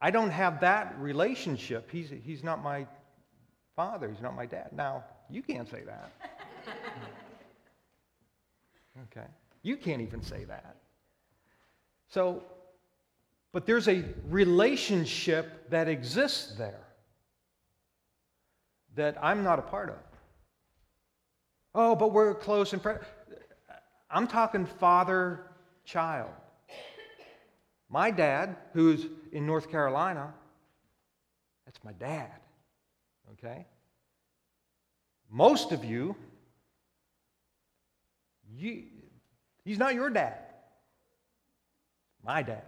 I 0.00 0.10
don't 0.10 0.30
have 0.30 0.60
that 0.60 0.94
relationship. 0.98 1.90
He's, 1.90 2.10
he's 2.24 2.44
not 2.44 2.62
my 2.62 2.86
father, 3.76 4.08
he's 4.10 4.20
not 4.20 4.36
my 4.36 4.46
dad. 4.46 4.70
Now, 4.72 5.04
you 5.30 5.42
can't 5.42 5.68
say 5.68 5.82
that. 5.84 6.10
okay? 9.04 9.26
You 9.62 9.76
can't 9.76 10.02
even 10.02 10.22
say 10.22 10.44
that. 10.44 10.76
So, 12.08 12.42
but 13.52 13.66
there's 13.66 13.88
a 13.88 14.04
relationship 14.28 15.70
that 15.70 15.88
exists 15.88 16.54
there 16.56 16.80
that 18.94 19.16
I'm 19.22 19.42
not 19.42 19.58
a 19.58 19.62
part 19.62 19.88
of. 19.88 19.96
Oh, 21.74 21.96
but 21.96 22.12
we're 22.12 22.34
close 22.34 22.72
and 22.72 22.80
friends. 22.80 23.02
I'm 24.10 24.28
talking 24.28 24.64
father 24.64 25.40
child. 25.84 26.30
My 27.88 28.10
dad, 28.10 28.56
who's 28.72 29.06
in 29.32 29.46
North 29.46 29.70
Carolina, 29.70 30.32
that's 31.64 31.82
my 31.84 31.92
dad. 31.92 32.30
Okay? 33.32 33.66
Most 35.30 35.72
of 35.72 35.84
you, 35.84 36.14
you 38.56 38.84
he's 39.64 39.78
not 39.78 39.94
your 39.94 40.10
dad. 40.10 40.38
My 42.24 42.42
dad. 42.42 42.62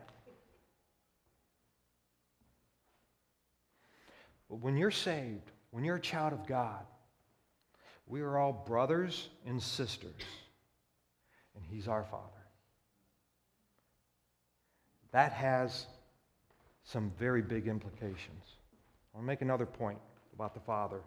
But 4.48 4.56
when 4.56 4.76
you're 4.76 4.90
saved, 4.90 5.50
when 5.70 5.84
you're 5.84 5.96
a 5.96 6.00
child 6.00 6.32
of 6.32 6.46
God, 6.46 6.84
we 8.06 8.20
are 8.20 8.38
all 8.38 8.52
brothers 8.52 9.28
and 9.46 9.62
sisters, 9.62 10.22
and 11.54 11.64
He's 11.68 11.88
our 11.88 12.04
Father 12.04 12.36
that 15.16 15.32
has 15.32 15.86
some 16.84 17.10
very 17.18 17.40
big 17.40 17.68
implications. 17.68 18.44
I 19.14 19.16
want 19.16 19.24
to 19.24 19.26
make 19.26 19.40
another 19.40 19.64
point 19.64 19.98
about 20.34 20.52
the 20.52 20.60
Father. 20.60 21.00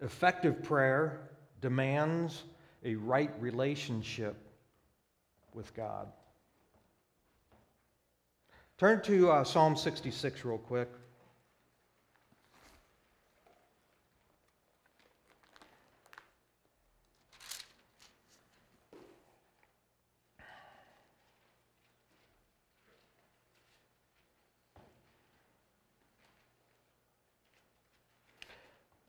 Effective 0.00 0.62
prayer 0.62 1.20
demands 1.60 2.44
a 2.84 2.94
right 2.94 3.32
relationship 3.40 4.36
with 5.52 5.74
God. 5.74 6.06
Turn 8.78 9.02
to 9.02 9.32
uh, 9.32 9.42
Psalm 9.42 9.76
66 9.76 10.44
real 10.44 10.58
quick. 10.58 10.88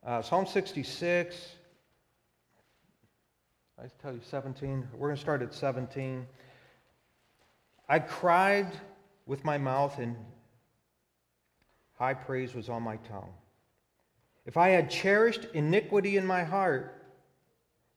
Uh, 0.03 0.19
Psalm 0.19 0.47
66, 0.47 1.49
I 3.77 3.83
tell 4.01 4.11
you 4.11 4.21
17. 4.27 4.87
We're 4.93 5.09
going 5.09 5.15
to 5.15 5.21
start 5.21 5.43
at 5.43 5.53
17. 5.53 6.25
I 7.87 7.99
cried 7.99 8.71
with 9.27 9.45
my 9.45 9.59
mouth, 9.59 9.99
and 9.99 10.15
high 11.99 12.15
praise 12.15 12.55
was 12.55 12.67
on 12.67 12.81
my 12.81 12.95
tongue. 12.97 13.29
If 14.47 14.57
I 14.57 14.69
had 14.69 14.89
cherished 14.89 15.45
iniquity 15.53 16.17
in 16.17 16.25
my 16.25 16.43
heart, 16.43 17.05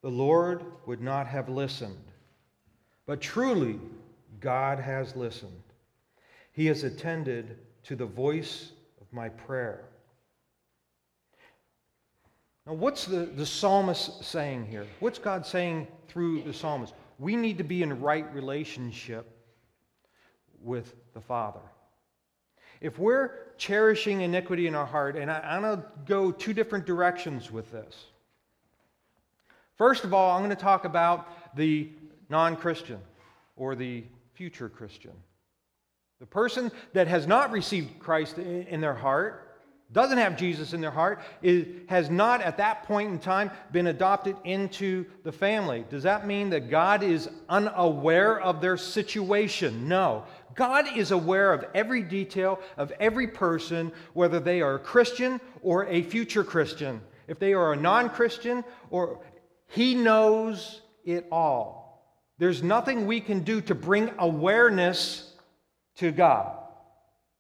the 0.03 0.11
Lord 0.11 0.63
would 0.85 1.01
not 1.01 1.27
have 1.27 1.49
listened. 1.49 2.05
But 3.07 3.23
truly, 3.23 3.81
God 4.41 4.79
has 4.79 5.17
listened. 5.17 5.63
He 6.53 6.67
has 6.67 6.85
attended 6.85 7.61
to 7.85 7.97
the 7.97 8.05
voice 8.05 8.73
of 9.01 9.11
my 9.11 9.31
prayer. 9.31 9.87
Now, 12.67 12.73
what's 12.73 13.05
the, 13.05 13.27
the 13.27 13.45
psalmist 13.45 14.25
saying 14.25 14.67
here? 14.67 14.87
What's 15.01 15.19
God 15.19 15.45
saying 15.45 15.87
through 16.09 16.43
the 16.43 16.55
psalmist? 16.55 16.95
We 17.19 17.37
need 17.37 17.59
to 17.59 17.65
be 17.65 17.83
in 17.83 18.01
right 18.01 18.33
relationship 18.35 19.31
with 20.63 20.95
the 21.13 21.21
Father. 21.21 21.61
If 22.81 22.99
we're 22.99 23.33
cherishing 23.59 24.23
iniquity 24.23 24.67
in 24.67 24.75
our 24.75 24.87
heart, 24.87 25.17
and 25.17 25.31
I, 25.31 25.41
I'm 25.41 25.63
going 25.63 25.79
to 25.79 25.85
go 26.07 26.33
two 26.33 26.53
different 26.53 26.87
directions 26.87 27.51
with 27.51 27.71
this. 27.71 28.07
First 29.77 30.05
of 30.05 30.15
all, 30.15 30.35
I'm 30.37 30.41
going 30.41 30.51
to 30.51 30.57
talk 30.57 30.85
about 30.85 31.57
the 31.57 31.91
non 32.31 32.57
Christian 32.57 33.01
or 33.57 33.75
the 33.75 34.05
future 34.33 34.69
Christian. 34.69 35.13
The 36.21 36.27
person 36.27 36.73
that 36.95 37.09
has 37.09 37.27
not 37.27 37.51
received 37.51 37.99
Christ 37.99 38.39
in 38.39 38.81
their 38.81 38.95
heart, 38.95 39.44
doesn't 39.95 40.19
have 40.19 40.37
Jesus 40.37 40.73
in 40.73 40.81
their 40.81 40.91
heart, 40.91 41.21
is, 41.41 41.67
has 41.89 42.11
not 42.11 42.43
at 42.43 42.57
that 42.57 42.83
point 42.83 43.13
in 43.13 43.19
time 43.21 43.51
been 43.71 43.87
adopted 43.87 44.37
into 44.43 45.07
the 45.23 45.31
family. 45.31 45.85
Does 45.89 46.03
that 46.03 46.27
mean 46.27 46.51
that 46.51 46.69
God 46.69 47.05
is 47.05 47.31
unaware 47.49 48.41
of 48.41 48.61
their 48.61 48.77
situation? 48.77 49.89
No. 49.89 50.25
God 50.57 50.97
is 50.97 51.13
aware 51.13 51.53
of 51.53 51.65
every 51.75 52.03
detail 52.03 52.59
of 52.77 52.93
every 52.99 53.29
person, 53.29 53.93
whether 54.15 54.41
they 54.41 54.61
are 54.61 54.75
a 54.75 54.81
Christian 54.81 55.41
or 55.63 55.87
a 55.87 56.03
future 56.03 56.45
Christian. 56.45 57.01
If 57.29 57.39
they 57.39 57.55
are 57.55 57.73
a 57.73 57.77
non 57.77 58.11
Christian, 58.11 58.65
or 58.91 59.21
He 59.69 59.95
knows 59.95 60.83
it 61.05 61.27
all. 61.31 61.85
There's 62.39 62.65
nothing 62.65 63.07
we 63.07 63.21
can 63.21 63.45
do 63.45 63.61
to 63.63 63.77
bring 63.77 64.11
awareness 64.19 65.33
to 65.97 66.11
God. 66.11 66.59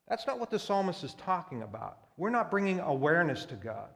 That's 0.08 0.26
not 0.26 0.38
what 0.38 0.50
the 0.50 0.58
psalmist 0.58 1.02
is 1.02 1.14
talking 1.14 1.62
about. 1.62 1.98
We're 2.16 2.30
not 2.30 2.50
bringing 2.50 2.80
awareness 2.80 3.44
to 3.46 3.54
God. 3.54 3.88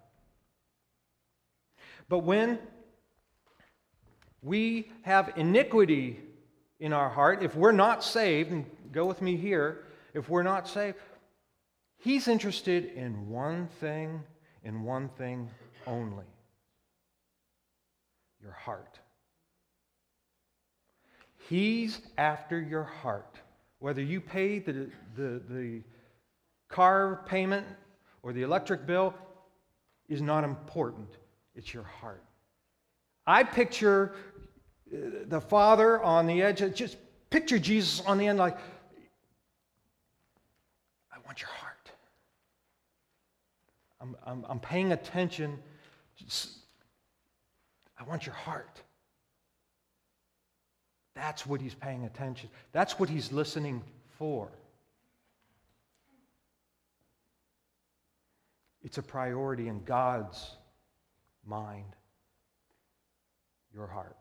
But 2.08 2.20
when 2.20 2.58
we 4.42 4.90
have 5.02 5.32
iniquity 5.36 6.18
in 6.80 6.92
our 6.92 7.08
heart, 7.08 7.42
if 7.42 7.54
we're 7.54 7.72
not 7.72 8.02
saved, 8.02 8.50
and 8.50 8.64
go 8.92 9.06
with 9.06 9.20
me 9.20 9.36
here, 9.36 9.84
if 10.14 10.28
we're 10.28 10.42
not 10.42 10.68
saved, 10.68 10.96
He's 12.00 12.28
interested 12.28 12.92
in 12.94 13.28
one 13.28 13.66
thing, 13.80 14.22
in 14.62 14.84
one 14.84 15.08
thing 15.08 15.50
only 15.86 16.24
your 18.42 18.52
heart. 18.52 19.00
He's 21.48 22.00
after 22.16 22.60
your 22.60 22.84
heart. 22.84 23.34
Whether 23.80 24.02
you 24.02 24.20
pay 24.20 24.58
the, 24.58 24.90
the, 25.16 25.42
the 25.48 25.82
car 26.68 27.24
payment 27.26 27.66
or 28.22 28.32
the 28.32 28.42
electric 28.42 28.86
bill 28.86 29.14
is 30.08 30.20
not 30.20 30.44
important. 30.44 31.08
It's 31.54 31.72
your 31.72 31.82
heart. 31.82 32.22
I 33.26 33.44
picture 33.44 34.14
uh, 34.92 34.96
the 35.26 35.40
Father 35.40 36.02
on 36.02 36.26
the 36.26 36.42
edge, 36.42 36.58
just 36.74 36.96
picture 37.30 37.58
Jesus 37.58 38.00
on 38.06 38.18
the 38.18 38.26
end, 38.26 38.38
like, 38.38 38.56
I 41.12 41.16
want 41.26 41.40
your 41.40 41.50
heart. 41.50 41.90
I'm, 44.00 44.16
I'm, 44.24 44.46
I'm 44.48 44.60
paying 44.60 44.92
attention. 44.92 45.58
Just, 46.16 46.50
I 47.98 48.04
want 48.04 48.24
your 48.26 48.34
heart. 48.34 48.80
That's 51.14 51.44
what 51.44 51.60
he's 51.60 51.74
paying 51.74 52.04
attention. 52.04 52.48
That's 52.72 52.98
what 52.98 53.08
he's 53.08 53.32
listening 53.32 53.82
for. 54.18 54.48
It's 58.88 58.96
a 58.96 59.02
priority 59.02 59.68
in 59.68 59.84
God's 59.84 60.52
mind, 61.44 61.94
your 63.74 63.86
heart. 63.86 64.16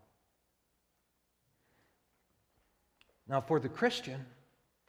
Now, 3.29 3.39
for 3.39 3.61
the 3.61 3.69
Christian, 3.69 4.25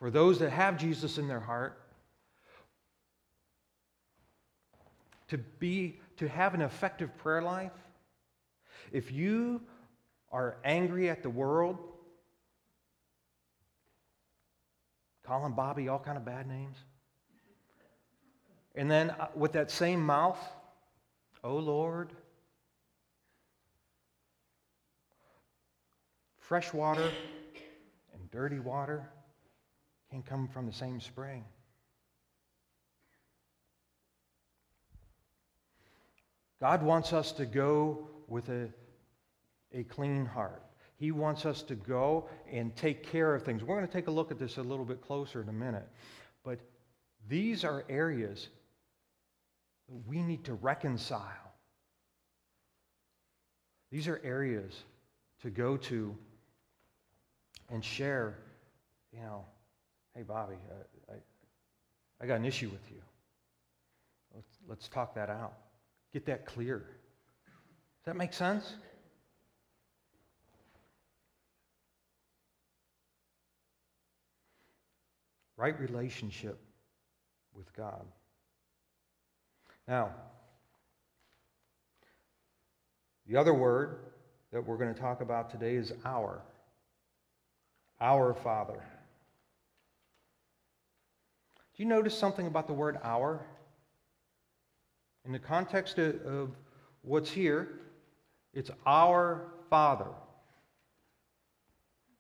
for 0.01 0.11
those 0.11 0.41
that 0.41 0.51
have 0.51 0.79
Jesus 0.79 1.17
in 1.17 1.29
their 1.29 1.39
heart, 1.39 1.81
to 5.29 5.39
be 5.39 6.01
to 6.17 6.27
have 6.27 6.55
an 6.55 6.63
effective 6.63 7.17
prayer 7.19 7.41
life, 7.41 7.71
if 8.91 9.13
you 9.13 9.61
are 10.33 10.57
angry 10.65 11.09
at 11.09 11.23
the 11.23 11.31
world, 11.31 11.79
calling 15.23 15.53
Bobby 15.53 15.87
all 15.87 16.01
kind 16.01 16.19
of 16.19 16.25
bad 16.25 16.49
names. 16.49 16.79
And 18.79 18.89
then 18.89 19.11
uh, 19.11 19.27
with 19.35 19.53
that 19.53 19.73
same 19.73 20.01
mouth, 20.01 20.39
oh 21.43 21.57
Lord, 21.57 22.13
fresh 26.39 26.73
water 26.73 27.11
and 28.15 28.31
dirty 28.31 28.61
water 28.61 29.05
can 30.13 30.23
come 30.23 30.47
from 30.47 30.67
the 30.67 30.73
same 30.73 31.01
spring. 31.01 31.45
God 36.61 36.81
wants 36.81 37.13
us 37.13 37.33
to 37.33 37.47
go 37.47 38.07
with 38.29 38.49
a, 38.49 38.69
a 39.73 39.83
clean 39.83 40.25
heart. 40.25 40.63
He 40.95 41.11
wants 41.11 41.47
us 41.47 41.63
to 41.63 41.75
go 41.75 42.29
and 42.49 42.75
take 42.77 43.03
care 43.03 43.35
of 43.35 43.43
things. 43.43 43.65
We're 43.65 43.75
going 43.75 43.89
to 43.89 43.93
take 43.93 44.07
a 44.07 44.13
look 44.13 44.31
at 44.31 44.39
this 44.39 44.57
a 44.57 44.63
little 44.63 44.85
bit 44.85 45.01
closer 45.01 45.43
in 45.43 45.49
a 45.49 45.53
minute. 45.53 45.89
But 46.45 46.61
these 47.29 47.65
are 47.65 47.85
areas 47.89 48.49
we 50.07 50.23
need 50.23 50.45
to 50.45 50.55
reconcile. 50.55 51.23
These 53.91 54.07
are 54.09 54.21
areas 54.23 54.85
to 55.43 55.51
go 55.51 55.77
to 55.77 56.15
and 57.71 57.85
share, 57.85 58.37
you 59.13 59.21
know, 59.21 59.45
hey, 60.15 60.23
Bobby, 60.23 60.57
I, 61.09 61.13
I, 61.13 61.17
I 62.21 62.27
got 62.27 62.37
an 62.37 62.45
issue 62.45 62.69
with 62.69 62.91
you. 62.91 63.01
Let's, 64.35 64.59
let's 64.69 64.89
talk 64.89 65.15
that 65.15 65.31
out. 65.31 65.55
Get 66.13 66.27
that 66.27 66.45
clear. 66.45 66.79
Does 66.79 68.07
that 68.07 68.17
make 68.17 68.33
sense? 68.33 68.75
right 75.59 75.79
relationship 75.81 76.59
with 77.53 77.71
God. 77.77 78.07
Now, 79.89 80.11
the 83.27 83.37
other 83.37 83.55
word 83.55 84.01
that 84.53 84.65
we're 84.65 84.77
going 84.77 84.95
to 84.95 85.01
talk 85.01 85.23
about 85.23 85.51
today 85.51 85.77
is 85.77 85.95
our. 86.05 86.43
Our 87.99 88.35
Father. 88.35 88.85
Do 91.75 91.83
you 91.83 91.89
notice 91.89 92.17
something 92.17 92.47
about 92.47 92.67
the 92.67 92.75
word 92.75 92.99
our? 93.03 93.41
In 95.25 95.33
the 95.33 95.39
context 95.39 95.99
of, 95.99 96.21
of 96.23 96.51
what's 97.01 97.31
here, 97.31 97.81
it's 98.53 98.71
our 98.85 99.53
Father. 99.71 100.11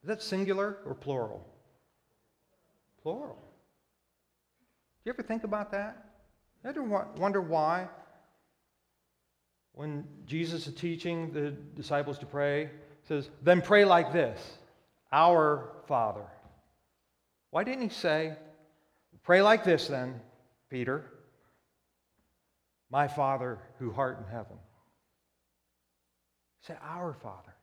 Is 0.02 0.08
that 0.08 0.22
singular 0.22 0.78
or 0.86 0.94
plural? 0.94 1.46
Plural. 3.02 3.36
Do 5.04 5.10
you 5.10 5.12
ever 5.12 5.22
think 5.22 5.44
about 5.44 5.70
that? 5.72 6.07
You 6.62 6.70
ever 6.70 6.82
wonder 6.82 7.40
why? 7.40 7.88
When 9.72 10.04
Jesus 10.26 10.66
is 10.66 10.74
teaching 10.74 11.32
the 11.32 11.50
disciples 11.50 12.18
to 12.18 12.26
pray, 12.26 12.70
says, 13.06 13.30
then 13.42 13.62
pray 13.62 13.84
like 13.84 14.12
this 14.12 14.40
Our 15.12 15.70
Father. 15.86 16.26
Why 17.50 17.64
didn't 17.64 17.82
he 17.82 17.88
say, 17.88 18.34
pray 19.22 19.40
like 19.40 19.64
this 19.64 19.86
then, 19.86 20.20
Peter? 20.68 21.04
My 22.90 23.06
Father 23.06 23.58
who 23.78 23.94
art 23.96 24.18
in 24.18 24.24
heaven. 24.24 24.56
Say, 26.62 26.74
Our 26.82 27.14
Father. 27.14 27.54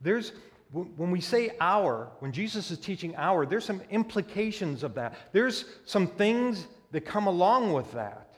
There's 0.00 0.32
when 0.72 1.10
we 1.10 1.20
say 1.20 1.50
our, 1.60 2.10
when 2.20 2.32
Jesus 2.32 2.70
is 2.70 2.78
teaching 2.78 3.14
our, 3.16 3.44
there's 3.44 3.64
some 3.64 3.82
implications 3.90 4.82
of 4.82 4.94
that. 4.94 5.14
There's 5.32 5.66
some 5.84 6.06
things 6.06 6.66
that 6.92 7.04
come 7.04 7.26
along 7.26 7.72
with 7.72 7.90
that. 7.92 8.34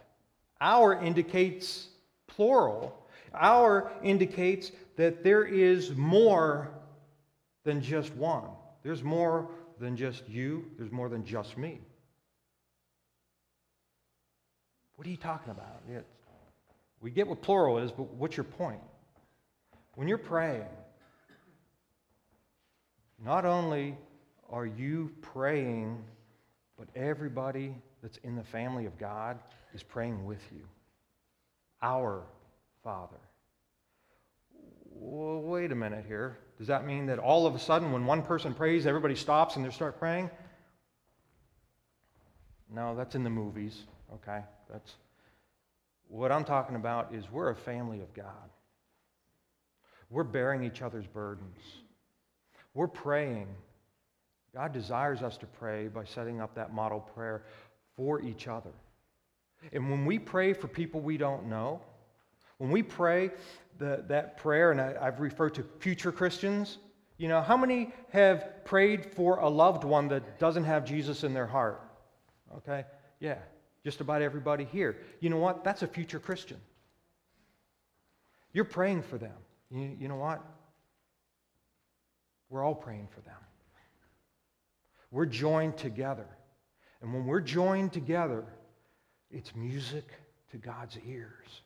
Our 0.60 1.00
indicates 1.00 1.88
plural. 2.26 3.06
Our 3.34 3.92
indicates 4.02 4.70
that 4.96 5.22
there 5.22 5.44
is 5.44 5.94
more 5.96 6.70
than 7.64 7.82
just 7.82 8.14
one. 8.14 8.44
There's 8.82 9.02
more 9.02 9.50
than 9.80 9.96
just 9.96 10.28
you, 10.28 10.70
there's 10.78 10.92
more 10.92 11.08
than 11.08 11.24
just 11.24 11.58
me. 11.58 11.80
What 14.96 15.06
are 15.06 15.10
you 15.10 15.16
talking 15.16 15.50
about? 15.50 15.82
We 17.00 17.10
get 17.10 17.26
what 17.26 17.42
plural 17.42 17.78
is, 17.78 17.90
but 17.90 18.14
what's 18.14 18.36
your 18.36 18.44
point? 18.44 18.80
When 19.96 20.06
you're 20.06 20.16
praying, 20.18 20.64
not 23.24 23.44
only 23.44 23.96
are 24.50 24.66
you 24.66 25.10
praying, 25.20 26.02
but 26.78 26.88
everybody 26.94 27.74
that's 28.04 28.18
in 28.18 28.36
the 28.36 28.44
family 28.44 28.84
of 28.84 28.98
God 28.98 29.38
is 29.72 29.82
praying 29.82 30.26
with 30.26 30.42
you. 30.54 30.60
Our 31.80 32.22
Father. 32.82 33.16
Well, 34.90 35.40
wait 35.40 35.72
a 35.72 35.74
minute 35.74 36.04
here. 36.06 36.36
Does 36.58 36.66
that 36.66 36.86
mean 36.86 37.06
that 37.06 37.18
all 37.18 37.46
of 37.46 37.54
a 37.54 37.58
sudden, 37.58 37.92
when 37.92 38.04
one 38.04 38.20
person 38.20 38.52
prays, 38.52 38.86
everybody 38.86 39.14
stops 39.14 39.56
and 39.56 39.64
they 39.64 39.70
start 39.70 39.98
praying? 39.98 40.28
No, 42.70 42.94
that's 42.94 43.14
in 43.14 43.24
the 43.24 43.30
movies, 43.30 43.84
okay? 44.12 44.40
That's 44.70 44.96
what 46.08 46.30
I'm 46.30 46.44
talking 46.44 46.76
about 46.76 47.14
is 47.14 47.30
we're 47.32 47.50
a 47.50 47.56
family 47.56 48.02
of 48.02 48.12
God. 48.12 48.50
We're 50.10 50.24
bearing 50.24 50.62
each 50.62 50.82
other's 50.82 51.06
burdens. 51.06 51.58
We're 52.74 52.86
praying. 52.86 53.48
God 54.54 54.72
desires 54.72 55.22
us 55.22 55.36
to 55.38 55.46
pray 55.46 55.88
by 55.88 56.04
setting 56.04 56.40
up 56.40 56.54
that 56.54 56.72
model 56.72 57.00
prayer 57.00 57.44
for 57.96 58.20
each 58.20 58.48
other. 58.48 58.72
And 59.72 59.90
when 59.90 60.04
we 60.06 60.18
pray 60.18 60.52
for 60.52 60.68
people 60.68 61.00
we 61.00 61.16
don't 61.16 61.46
know, 61.46 61.80
when 62.58 62.70
we 62.70 62.82
pray 62.82 63.30
the, 63.78 64.04
that 64.08 64.36
prayer, 64.36 64.70
and 64.70 64.80
I, 64.80 64.94
I've 65.00 65.20
referred 65.20 65.54
to 65.54 65.64
future 65.80 66.12
Christians, 66.12 66.78
you 67.16 67.28
know, 67.28 67.40
how 67.40 67.56
many 67.56 67.92
have 68.10 68.64
prayed 68.64 69.06
for 69.06 69.38
a 69.38 69.48
loved 69.48 69.84
one 69.84 70.08
that 70.08 70.38
doesn't 70.38 70.64
have 70.64 70.84
Jesus 70.84 71.24
in 71.24 71.32
their 71.32 71.46
heart? 71.46 71.80
Okay? 72.56 72.84
Yeah, 73.20 73.38
just 73.84 74.00
about 74.00 74.22
everybody 74.22 74.64
here. 74.64 74.98
You 75.20 75.30
know 75.30 75.38
what? 75.38 75.64
That's 75.64 75.82
a 75.82 75.86
future 75.86 76.18
Christian. 76.18 76.58
You're 78.52 78.64
praying 78.64 79.02
for 79.02 79.18
them. 79.18 79.34
You, 79.70 79.96
you 79.98 80.08
know 80.08 80.16
what? 80.16 80.42
We're 82.50 82.62
all 82.62 82.74
praying 82.74 83.08
for 83.12 83.20
them. 83.22 83.34
We're 85.10 85.26
joined 85.26 85.76
together. 85.76 86.26
And 87.04 87.12
when 87.12 87.26
we're 87.26 87.42
joined 87.42 87.92
together, 87.92 88.46
it's 89.30 89.54
music 89.54 90.06
to 90.52 90.56
God's 90.56 90.96
ears. 91.06 91.60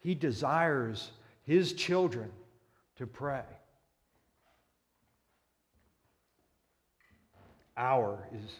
He 0.00 0.14
desires 0.14 1.12
his 1.44 1.72
children 1.72 2.30
to 2.98 3.06
pray. 3.06 3.40
Our 7.78 8.28
is 8.34 8.52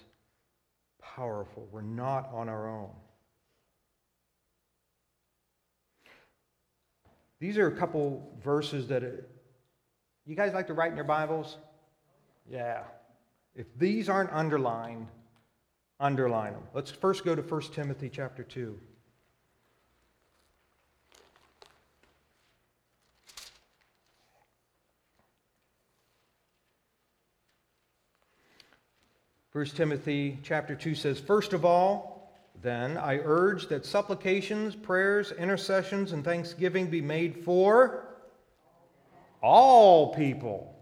powerful. 1.02 1.68
We're 1.70 1.82
not 1.82 2.30
on 2.32 2.48
our 2.48 2.66
own. 2.66 2.92
These 7.40 7.58
are 7.58 7.66
a 7.66 7.76
couple 7.76 8.26
verses 8.42 8.88
that 8.88 9.02
it, 9.02 9.28
you 10.24 10.34
guys 10.34 10.54
like 10.54 10.68
to 10.68 10.74
write 10.74 10.92
in 10.92 10.96
your 10.96 11.04
Bibles? 11.04 11.58
Yeah. 12.50 12.84
If 13.54 13.66
these 13.76 14.08
aren't 14.08 14.32
underlined, 14.32 15.08
underline 15.98 16.52
them. 16.52 16.62
Let's 16.74 16.90
first 16.90 17.24
go 17.24 17.34
to 17.34 17.42
1 17.42 17.60
Timothy 17.72 18.10
chapter 18.12 18.42
2. 18.42 18.78
1 29.56 29.64
Timothy 29.68 30.38
chapter 30.42 30.74
2 30.74 30.94
says, 30.94 31.18
First 31.18 31.54
of 31.54 31.64
all, 31.64 32.30
then, 32.62 32.98
I 32.98 33.20
urge 33.20 33.68
that 33.68 33.86
supplications, 33.86 34.74
prayers, 34.74 35.32
intercessions, 35.32 36.12
and 36.12 36.22
thanksgiving 36.22 36.88
be 36.88 37.00
made 37.00 37.42
for 37.42 38.06
all 39.42 40.14
people. 40.14 40.74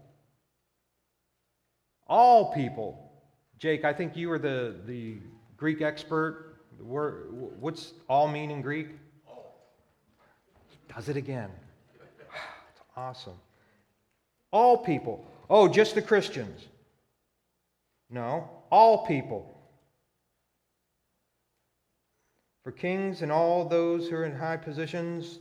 All 2.07 2.53
people. 2.53 3.04
Jake, 3.65 3.83
I 3.83 3.93
think 3.93 4.15
you 4.15 4.31
are 4.31 4.37
the, 4.37 4.75
the 4.85 5.17
Greek 5.57 5.81
expert. 5.81 6.57
What's 6.79 7.93
all 8.07 8.27
mean 8.27 8.51
in 8.51 8.61
Greek? 8.61 8.89
He 10.69 10.93
does 10.93 11.09
it 11.09 11.17
again. 11.17 11.49
It's 11.95 12.81
awesome. 12.95 13.33
All 14.51 14.77
people. 14.77 15.25
Oh, 15.49 15.67
just 15.67 15.95
the 15.95 16.03
Christians. 16.03 16.67
No, 18.11 18.47
all 18.69 19.07
people. 19.07 19.51
For 22.63 22.71
kings 22.71 23.23
and 23.23 23.31
all 23.31 23.67
those 23.67 24.07
who 24.07 24.15
are 24.17 24.25
in 24.25 24.35
high 24.35 24.57
positions, 24.57 25.39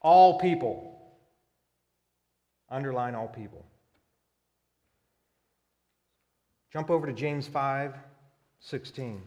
all 0.00 0.38
people. 0.38 0.96
Underline 2.70 3.16
all 3.16 3.26
people. 3.26 3.66
Jump 6.76 6.90
over 6.90 7.06
to 7.06 7.12
James 7.14 7.48
5 7.48 7.94
16. 8.60 9.22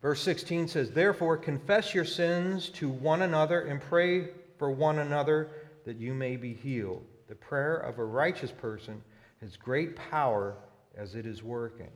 Verse 0.00 0.22
16 0.22 0.68
says, 0.68 0.90
Therefore, 0.92 1.36
confess 1.36 1.94
your 1.94 2.06
sins 2.06 2.70
to 2.70 2.88
one 2.88 3.20
another 3.20 3.60
and 3.60 3.78
pray 3.78 4.28
for 4.56 4.70
one 4.70 5.00
another 5.00 5.50
that 5.84 5.98
you 5.98 6.14
may 6.14 6.36
be 6.36 6.54
healed. 6.54 7.04
The 7.28 7.34
prayer 7.34 7.76
of 7.76 7.98
a 7.98 8.04
righteous 8.06 8.50
person 8.50 9.02
has 9.42 9.58
great 9.58 9.94
power 9.94 10.56
as 10.96 11.16
it 11.16 11.26
is 11.26 11.42
working. 11.42 11.90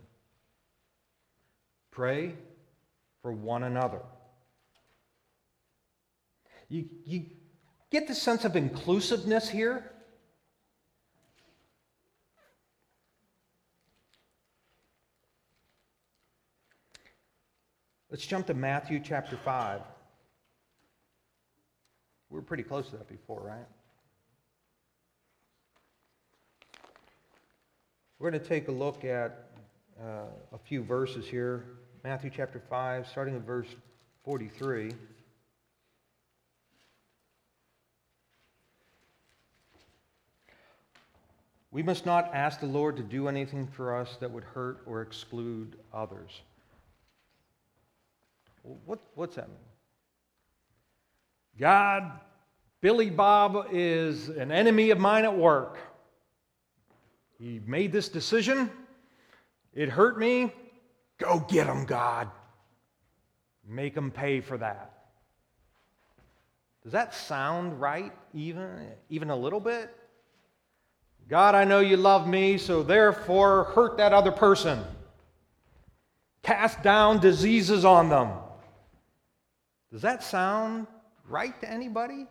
Pray 1.91 2.35
for 3.23 3.33
one 3.33 3.63
another. 3.63 4.03
You, 6.69 6.87
you 7.05 7.27
get 7.91 8.09
the 8.09 8.15
sense 8.15 8.45
of 8.45 8.57
inclusiveness 8.57 9.49
here? 9.49 9.91
Let's 18.11 18.27
jump 18.27 18.47
to 18.47 18.55
Matthew 18.55 19.01
chapter 19.01 19.37
5. 19.37 19.81
We 22.31 22.39
are 22.39 22.43
pretty 22.43 22.63
close 22.63 22.89
to 22.91 22.97
that 22.97 23.09
before, 23.09 23.41
right? 23.41 23.67
We're 28.19 28.31
going 28.31 28.43
to 28.43 28.49
take 28.49 28.69
a 28.69 28.73
look 28.73 29.05
at 29.05 29.51
uh, 30.01 30.25
a 30.53 30.59
few 30.59 30.83
verses 30.83 31.27
here. 31.27 31.65
Matthew 32.03 32.31
chapter 32.35 32.61
5, 32.71 33.07
starting 33.07 33.37
at 33.37 33.43
verse 33.43 33.69
43. 34.25 34.93
We 41.77 41.83
must 41.83 42.07
not 42.07 42.31
ask 42.33 42.61
the 42.61 42.67
Lord 42.67 42.97
to 42.97 43.03
do 43.03 43.29
anything 43.29 43.67
for 43.67 43.95
us 43.95 44.17
that 44.21 44.31
would 44.31 44.45
hurt 44.45 44.81
or 44.87 45.03
exclude 45.03 45.77
others. 45.93 46.41
What, 48.63 48.99
what's 49.15 49.37
that 49.37 49.49
mean? 49.49 49.59
God, 51.59 52.13
Billy 52.81 53.11
Bob 53.11 53.67
is 53.73 54.31
an 54.31 54.51
enemy 54.51 54.89
of 54.89 54.99
mine 54.99 55.25
at 55.25 55.37
work. 55.37 55.77
He 57.39 57.61
made 57.67 57.93
this 57.93 58.09
decision. 58.09 58.71
It 59.75 59.91
hurt 59.91 60.19
me. 60.19 60.55
Go 61.19 61.45
get 61.47 61.67
him, 61.67 61.85
God. 61.85 62.31
Make 63.69 63.95
him 63.95 64.11
pay 64.11 64.41
for 64.41 64.57
that. 64.57 64.95
Does 66.85 66.93
that 66.93 67.13
sound 67.13 67.79
right, 67.83 68.15
even, 68.33 68.93
even 69.11 69.29
a 69.29 69.37
little 69.37 69.61
bit? 69.61 69.95
God, 71.29 71.55
I 71.55 71.65
know 71.65 71.81
you 71.81 71.97
love 71.97 72.29
me, 72.29 72.57
so 72.57 72.83
therefore 72.83 73.65
hurt 73.75 73.97
that 73.97 74.13
other 74.13 74.31
person. 74.31 74.83
Cast 76.43 76.83
down 76.83 77.19
diseases 77.19 77.85
on 77.85 78.09
them. 78.09 78.31
Does 79.91 80.03
that 80.03 80.23
sound 80.23 80.87
right 81.29 81.59
to 81.61 81.71
anybody? 81.71 82.27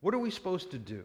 What 0.00 0.14
are 0.14 0.18
we 0.18 0.30
supposed 0.30 0.70
to 0.72 0.78
do? 0.78 1.04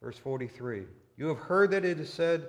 Verse 0.00 0.16
43 0.18 0.84
You 1.16 1.26
have 1.26 1.38
heard 1.38 1.72
that 1.72 1.84
it 1.84 1.98
is 1.98 2.12
said, 2.12 2.46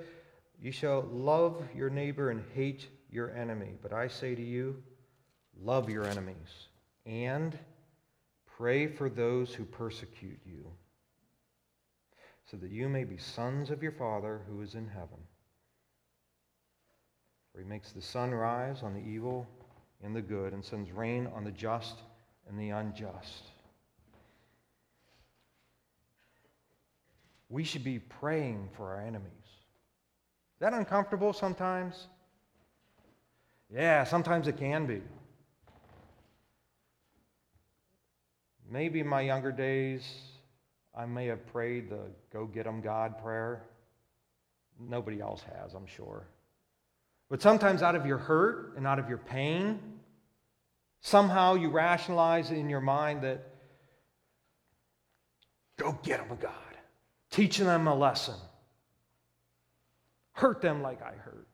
You 0.62 0.72
shall 0.72 1.02
love 1.12 1.64
your 1.76 1.90
neighbor 1.90 2.30
and 2.30 2.44
hate 2.54 2.88
your 3.10 3.32
enemy. 3.32 3.74
But 3.82 3.94
I 3.94 4.08
say 4.08 4.36
to 4.36 4.42
you, 4.42 4.82
love 5.60 5.90
your 5.90 6.06
enemies 6.06 6.68
and 7.08 7.58
pray 8.58 8.88
for 8.88 9.08
those 9.08 9.54
who 9.54 9.64
persecute 9.64 10.40
you, 10.46 10.66
so 12.50 12.58
that 12.58 12.72
you 12.72 12.90
may 12.90 13.04
be 13.04 13.18
sons 13.18 13.70
of 13.70 13.84
your 13.84 13.92
Father 13.92 14.42
who 14.50 14.62
is 14.62 14.74
in 14.74 14.88
heaven. 14.88 15.20
For 17.54 17.60
he 17.60 17.68
makes 17.68 17.92
the 17.92 18.02
sun 18.02 18.32
rise 18.32 18.82
on 18.82 18.94
the 18.94 19.00
evil 19.00 19.48
and 20.04 20.16
the 20.16 20.22
good 20.22 20.54
and 20.54 20.66
sends 20.66 20.92
rain 20.92 21.28
on 21.36 21.44
the 21.44 21.52
just 21.52 21.98
and 22.50 22.60
the 22.60 22.70
unjust. 22.70 23.44
We 27.50 27.64
should 27.64 27.84
be 27.84 28.00
praying 28.00 28.70
for 28.76 28.94
our 28.94 29.02
enemies. 29.02 29.32
Is 29.46 30.62
that 30.62 30.74
uncomfortable 30.74 31.32
sometimes? 31.32 32.08
Yeah, 33.74 34.04
sometimes 34.04 34.48
it 34.48 34.58
can 34.58 34.86
be. 34.86 35.02
Maybe 38.70 39.00
in 39.00 39.08
my 39.08 39.22
younger 39.22 39.52
days, 39.52 40.04
I 40.96 41.06
may 41.06 41.28
have 41.28 41.46
prayed 41.48 41.90
the 41.90 42.12
go 42.32 42.46
get 42.46 42.68
'em 42.68 42.82
God 42.82 43.18
prayer. 43.20 43.64
Nobody 44.80 45.22
else 45.22 45.44
has, 45.44 45.74
I'm 45.74 45.86
sure. 45.86 46.28
But 47.30 47.42
sometimes, 47.42 47.82
out 47.82 47.96
of 47.96 48.06
your 48.06 48.18
hurt 48.18 48.76
and 48.78 48.88
out 48.88 49.00
of 49.00 49.10
your 49.10 49.18
pain, 49.18 50.00
somehow 51.02 51.56
you 51.56 51.70
rationalize 51.70 52.52
in 52.52 52.70
your 52.70 52.82
mind 52.82 53.24
that 53.24 53.44
go 55.78 55.94
get 56.04 56.26
them, 56.28 56.38
God. 56.38 56.54
Teach 57.30 57.58
them 57.58 57.88
a 57.88 57.96
lesson. 57.96 58.36
Hurt 60.32 60.62
them 60.62 60.82
like 60.82 61.02
I 61.02 61.14
hurt. 61.14 61.48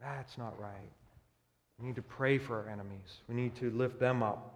That's 0.00 0.36
not 0.36 0.58
right. 0.60 0.92
We 1.78 1.86
need 1.86 1.96
to 1.96 2.02
pray 2.02 2.38
for 2.38 2.60
our 2.60 2.68
enemies, 2.68 3.20
we 3.28 3.34
need 3.34 3.54
to 3.56 3.70
lift 3.70 3.98
them 3.98 4.22
up. 4.22 4.50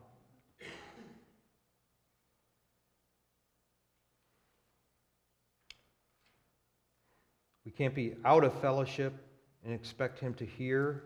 We 7.65 7.73
can't 7.73 7.95
be 7.95 8.15
out 8.25 8.45
of 8.45 8.59
fellowship 8.63 9.13
and 9.63 9.75
expect 9.75 10.19
Him 10.19 10.33
to 10.35 10.47
hear 10.47 11.05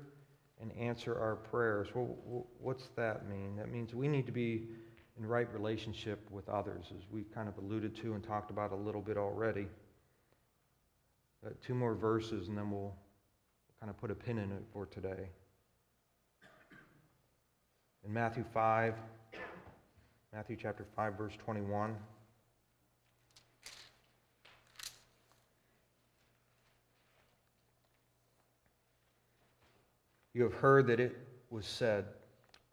and 0.61 0.71
answer 0.79 1.19
our 1.19 1.35
prayers. 1.35 1.89
Well, 1.93 2.47
what's 2.61 2.89
that 2.95 3.29
mean? 3.29 3.57
That 3.57 3.69
means 3.69 3.95
we 3.95 4.07
need 4.07 4.27
to 4.27 4.33
be 4.33 4.69
in 5.19 5.27
right 5.27 5.53
relationship 5.53 6.21
with 6.31 6.49
others, 6.49 6.87
as 6.97 7.03
we've 7.11 7.35
kind 7.35 7.49
of 7.49 7.59
alluded 7.59 7.97
to 7.97 8.15
and 8.15 8.23
talked 8.23 8.53
about 8.53 8.71
a 8.71 8.77
little 8.77 9.01
bit 9.01 9.17
already. 9.17 9.67
Uh, 11.45 11.51
two 11.61 11.75
more 11.75 11.95
verses, 11.95 12.47
and 12.47 12.57
then 12.57 12.71
we'll 12.71 12.95
kind 13.81 13.91
of 13.91 13.99
put 13.99 14.13
a 14.13 14.15
pin 14.15 14.39
in 14.39 14.53
it 14.53 14.63
for 14.73 14.87
today. 14.87 15.31
In 18.05 18.13
Matthew 18.13 18.45
5, 18.53 18.95
Matthew 20.33 20.57
chapter 20.61 20.85
5, 20.97 21.15
verse 21.15 21.35
21. 21.37 21.95
You 30.35 30.43
have 30.43 30.55
heard 30.55 30.89
that 30.89 30.99
it 30.99 31.17
was 31.51 31.65
said 31.65 32.07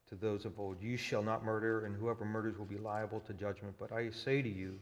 to 0.07 0.15
those 0.15 0.45
of 0.45 0.59
old, 0.59 0.81
You 0.81 0.97
shall 0.97 1.21
not 1.21 1.45
murder, 1.45 1.85
and 1.85 1.95
whoever 1.95 2.25
murders 2.25 2.57
will 2.57 2.65
be 2.65 2.77
liable 2.77 3.19
to 3.27 3.33
judgment. 3.33 3.75
But 3.77 3.91
I 3.91 4.09
say 4.09 4.41
to 4.41 4.49
you 4.49 4.79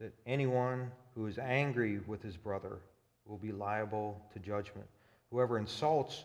that 0.00 0.12
anyone 0.26 0.90
who 1.14 1.26
is 1.26 1.38
angry 1.38 2.00
with 2.08 2.20
his 2.20 2.36
brother 2.36 2.80
will 3.24 3.38
be 3.38 3.52
liable 3.52 4.20
to 4.32 4.40
judgment. 4.40 4.88
Whoever 5.30 5.56
insults 5.56 6.24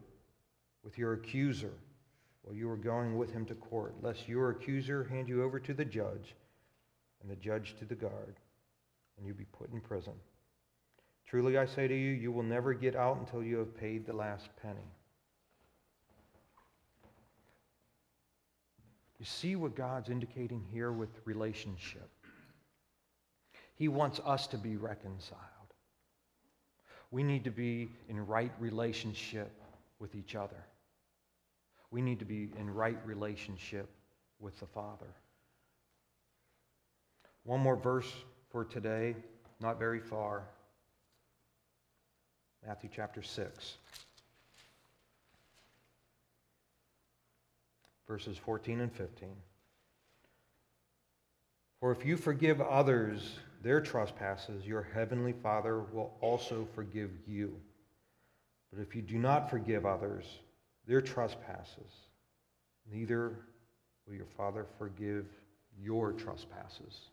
with 0.83 0.97
your 0.97 1.13
accuser 1.13 1.73
while 2.43 2.55
you 2.55 2.69
are 2.69 2.77
going 2.77 3.17
with 3.17 3.31
him 3.31 3.45
to 3.45 3.55
court, 3.55 3.95
lest 4.01 4.27
your 4.27 4.49
accuser 4.49 5.03
hand 5.03 5.29
you 5.29 5.43
over 5.43 5.59
to 5.59 5.73
the 5.73 5.85
judge, 5.85 6.35
and 7.21 7.29
the 7.29 7.35
judge 7.35 7.75
to 7.77 7.85
the 7.85 7.95
guard, 7.95 8.35
and 9.17 9.27
you 9.27 9.33
be 9.33 9.45
put 9.45 9.71
in 9.71 9.79
prison. 9.79 10.13
Truly 11.27 11.57
I 11.57 11.65
say 11.65 11.87
to 11.87 11.95
you, 11.95 12.11
you 12.11 12.31
will 12.31 12.43
never 12.43 12.73
get 12.73 12.95
out 12.95 13.17
until 13.17 13.43
you 13.43 13.57
have 13.57 13.77
paid 13.77 14.05
the 14.05 14.13
last 14.13 14.49
penny. 14.61 14.91
You 19.19 19.25
see 19.25 19.55
what 19.55 19.75
God's 19.75 20.09
indicating 20.09 20.65
here 20.73 20.91
with 20.91 21.09
relationship? 21.25 22.09
He 23.75 23.87
wants 23.87 24.19
us 24.25 24.47
to 24.47 24.57
be 24.57 24.77
reconciled. 24.77 25.39
We 27.11 27.21
need 27.21 27.43
to 27.43 27.51
be 27.51 27.91
in 28.09 28.25
right 28.25 28.51
relationship 28.59 29.51
with 29.99 30.15
each 30.15 30.33
other. 30.33 30.65
We 31.91 32.01
need 32.01 32.19
to 32.19 32.25
be 32.25 32.49
in 32.57 32.73
right 32.73 32.97
relationship 33.05 33.89
with 34.39 34.59
the 34.59 34.65
Father. 34.65 35.13
One 37.43 37.59
more 37.59 37.75
verse 37.75 38.11
for 38.49 38.63
today, 38.63 39.15
not 39.59 39.77
very 39.77 39.99
far. 39.99 40.43
Matthew 42.65 42.89
chapter 42.93 43.21
6. 43.21 43.77
verses 48.11 48.37
14 48.37 48.81
and 48.81 48.91
15. 48.91 49.29
For 51.79 51.93
if 51.93 52.05
you 52.05 52.17
forgive 52.17 52.59
others 52.59 53.39
their 53.63 53.79
trespasses, 53.79 54.67
your 54.67 54.85
heavenly 54.93 55.31
Father 55.31 55.79
will 55.79 56.11
also 56.19 56.67
forgive 56.75 57.09
you. 57.25 57.55
But 58.69 58.81
if 58.81 58.97
you 58.97 59.01
do 59.01 59.17
not 59.17 59.49
forgive 59.49 59.85
others 59.85 60.25
their 60.91 60.99
trespasses, 60.99 61.89
neither 62.91 63.37
will 64.05 64.13
your 64.13 64.25
Father 64.35 64.65
forgive 64.77 65.25
your 65.81 66.11
trespasses. 66.11 67.11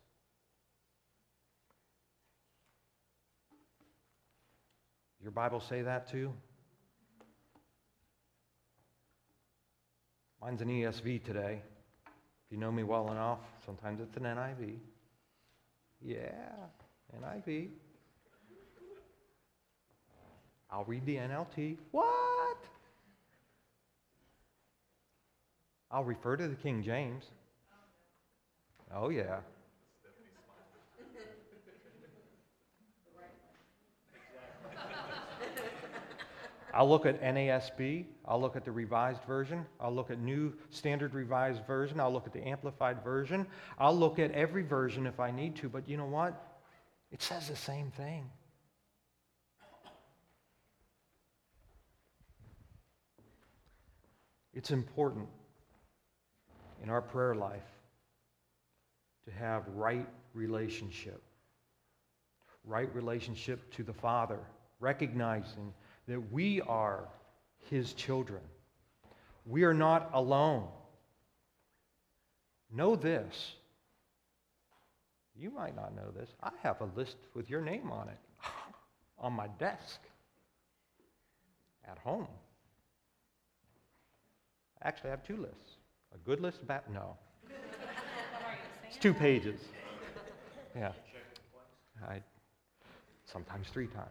Your 5.22 5.31
Bible 5.31 5.61
say 5.61 5.83
that 5.83 6.11
too? 6.11 6.33
Mine's 10.43 10.61
an 10.61 10.68
ESV 10.68 11.22
today. 11.22 11.62
If 12.07 12.51
you 12.51 12.59
know 12.59 12.72
me 12.72 12.83
well 12.83 13.12
enough, 13.12 13.39
sometimes 13.64 14.01
it's 14.01 14.16
an 14.16 14.24
NIV. 14.24 14.74
Yeah, 16.03 16.16
NIV. 17.16 17.68
I'll 20.68 20.85
read 20.85 21.07
the 21.07 21.14
NLT. 21.14 21.76
What? 21.93 22.38
I'll 25.91 26.05
refer 26.05 26.36
to 26.36 26.49
the 26.49 26.55
King 26.55 26.82
James. 26.82 27.24
Oh, 28.95 29.09
yeah. 29.09 29.39
I'll 36.74 36.89
look 36.89 37.07
at 37.07 37.20
NASB. 37.22 38.05
I'll 38.26 38.41
look 38.41 38.55
at 38.55 38.64
the 38.64 38.70
Revised 38.70 39.24
Version. 39.24 39.64
I'll 39.80 39.95
look 39.95 40.11
at 40.11 40.20
New 40.20 40.53
Standard 40.70 41.14
Revised 41.14 41.66
Version. 41.66 41.99
I'll 41.99 42.12
look 42.12 42.26
at 42.26 42.32
the 42.32 42.47
Amplified 42.47 43.03
Version. 43.03 43.47
I'll 43.78 43.97
look 43.97 44.18
at 44.18 44.30
every 44.32 44.62
version 44.62 45.07
if 45.07 45.18
I 45.18 45.30
need 45.30 45.57
to. 45.57 45.68
But 45.68 45.89
you 45.89 45.97
know 45.97 46.07
what? 46.07 46.61
It 47.11 47.22
says 47.22 47.49
the 47.49 47.57
same 47.57 47.91
thing. 47.91 48.30
It's 54.53 54.70
important 54.70 55.28
in 56.83 56.91
our 56.91 57.03
prayer 57.03 57.35
life 57.35 57.62
to 59.24 59.31
have 59.33 59.62
right 59.74 60.07
relationship. 60.35 61.22
Right 62.64 62.93
relationship 62.95 63.72
to 63.74 63.83
the 63.83 63.93
Father, 63.93 64.39
recognizing 64.81 65.72
that 66.07 66.33
we 66.33 66.61
are 66.62 67.09
his 67.70 67.93
children. 67.93 68.41
We 69.47 69.64
are 69.64 69.74
not 69.74 70.11
alone. 70.12 70.68
Know 72.70 72.97
this. 72.97 73.53
You 75.35 75.51
might 75.51 75.76
not 75.76 75.95
know 75.95 76.11
this. 76.14 76.29
I 76.43 76.51
have 76.62 76.81
a 76.81 76.89
list 76.97 77.16
with 77.35 77.49
your 77.49 77.61
name 77.61 77.91
on 77.91 78.09
it 78.09 78.18
on 79.18 79.33
my 79.33 79.47
desk 79.59 80.01
at 81.91 81.99
home. 81.99 82.26
Actually, 84.83 85.09
I 85.09 85.11
have 85.11 85.24
two 85.24 85.37
lists 85.37 85.78
a 86.14 86.18
good 86.24 86.40
list, 86.40 86.66
bad. 86.66 86.82
No. 86.92 87.16
it's 88.88 88.96
two 88.96 89.14
pages. 89.14 89.61
Yeah. 90.76 90.92
I, 92.06 92.20
sometimes 93.24 93.68
three 93.68 93.88
times. 93.88 94.09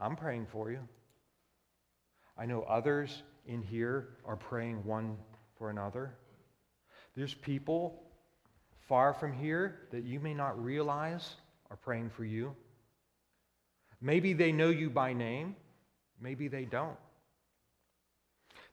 I'm 0.00 0.16
praying 0.16 0.46
for 0.50 0.70
you. 0.70 0.80
I 2.36 2.46
know 2.46 2.62
others 2.62 3.22
in 3.46 3.62
here 3.62 4.08
are 4.24 4.36
praying 4.36 4.84
one 4.84 5.16
for 5.56 5.70
another. 5.70 6.14
There's 7.14 7.34
people 7.34 8.02
far 8.88 9.14
from 9.14 9.32
here 9.32 9.80
that 9.90 10.04
you 10.04 10.18
may 10.18 10.34
not 10.34 10.62
realize 10.62 11.36
are 11.70 11.76
praying 11.76 12.10
for 12.10 12.24
you. 12.24 12.54
Maybe 14.00 14.32
they 14.32 14.52
know 14.52 14.70
you 14.70 14.90
by 14.90 15.12
name, 15.12 15.56
maybe 16.20 16.48
they 16.48 16.64
don't. 16.64 16.96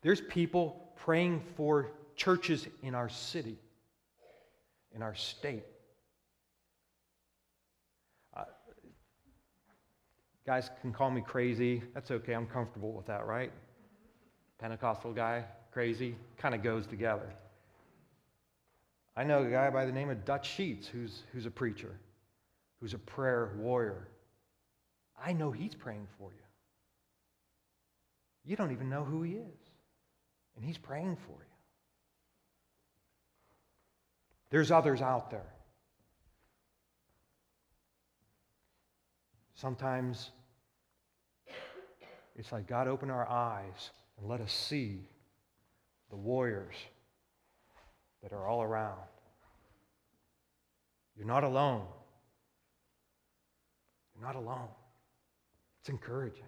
There's 0.02 0.22
people 0.22 0.92
praying 0.96 1.42
for 1.56 1.92
churches 2.16 2.68
in 2.84 2.96
our 2.96 3.10
city, 3.10 3.58
in 4.94 5.02
our 5.02 5.16
state. 5.16 5.66
Uh, 8.36 8.44
guys 10.46 10.70
can 10.82 10.94
call 10.94 11.12
me 11.12 11.22
crazy. 11.22 11.84
That's 11.94 12.12
okay. 12.12 12.34
I'm 12.34 12.48
comfortable 12.48 12.94
with 12.94 13.08
that, 13.08 13.26
right? 13.26 13.52
Pentecostal 14.60 15.14
guy, 15.14 15.46
crazy, 15.72 16.16
kind 16.38 16.56
of 16.56 16.64
goes 16.64 16.86
together. 16.88 17.30
I 19.16 19.24
know 19.24 19.44
a 19.44 19.50
guy 19.50 19.70
by 19.70 19.86
the 19.86 19.92
name 19.92 20.10
of 20.10 20.24
Dutch 20.24 20.50
Sheets 20.50 20.88
who's, 20.88 21.24
who's 21.34 21.46
a 21.46 21.52
preacher, 21.52 22.00
who's 22.80 22.94
a 22.94 22.98
prayer 22.98 23.52
warrior. 23.58 24.08
I 25.22 25.34
know 25.34 25.52
he's 25.52 25.76
praying 25.76 26.08
for 26.18 26.32
you. 26.32 26.44
You 28.46 28.56
don't 28.56 28.72
even 28.72 28.90
know 28.90 29.04
who 29.04 29.22
he 29.24 29.34
is, 29.34 29.59
and 30.56 30.66
he's 30.66 30.78
praying 30.78 31.16
for 31.16 31.32
you. 31.32 31.50
There's 34.50 34.72
others 34.72 35.02
out 35.02 35.30
there. 35.30 35.54
Sometimes 39.56 40.32
it's 42.36 42.52
like 42.52 42.68
God 42.68 42.88
open 42.88 43.10
our 43.10 43.28
eyes 43.30 43.92
and 44.18 44.28
let 44.28 44.40
us 44.40 44.54
see 44.54 45.02
the 46.10 46.16
warriors 46.16 46.76
that 48.24 48.32
are 48.32 48.48
all 48.48 48.64
around. 48.64 49.00
You're 51.18 51.28
not 51.28 51.44
alone. 51.44 51.84
You're 54.16 54.26
not 54.26 54.36
alone. 54.36 54.70
It's 55.82 55.90
encouraging. 55.90 56.44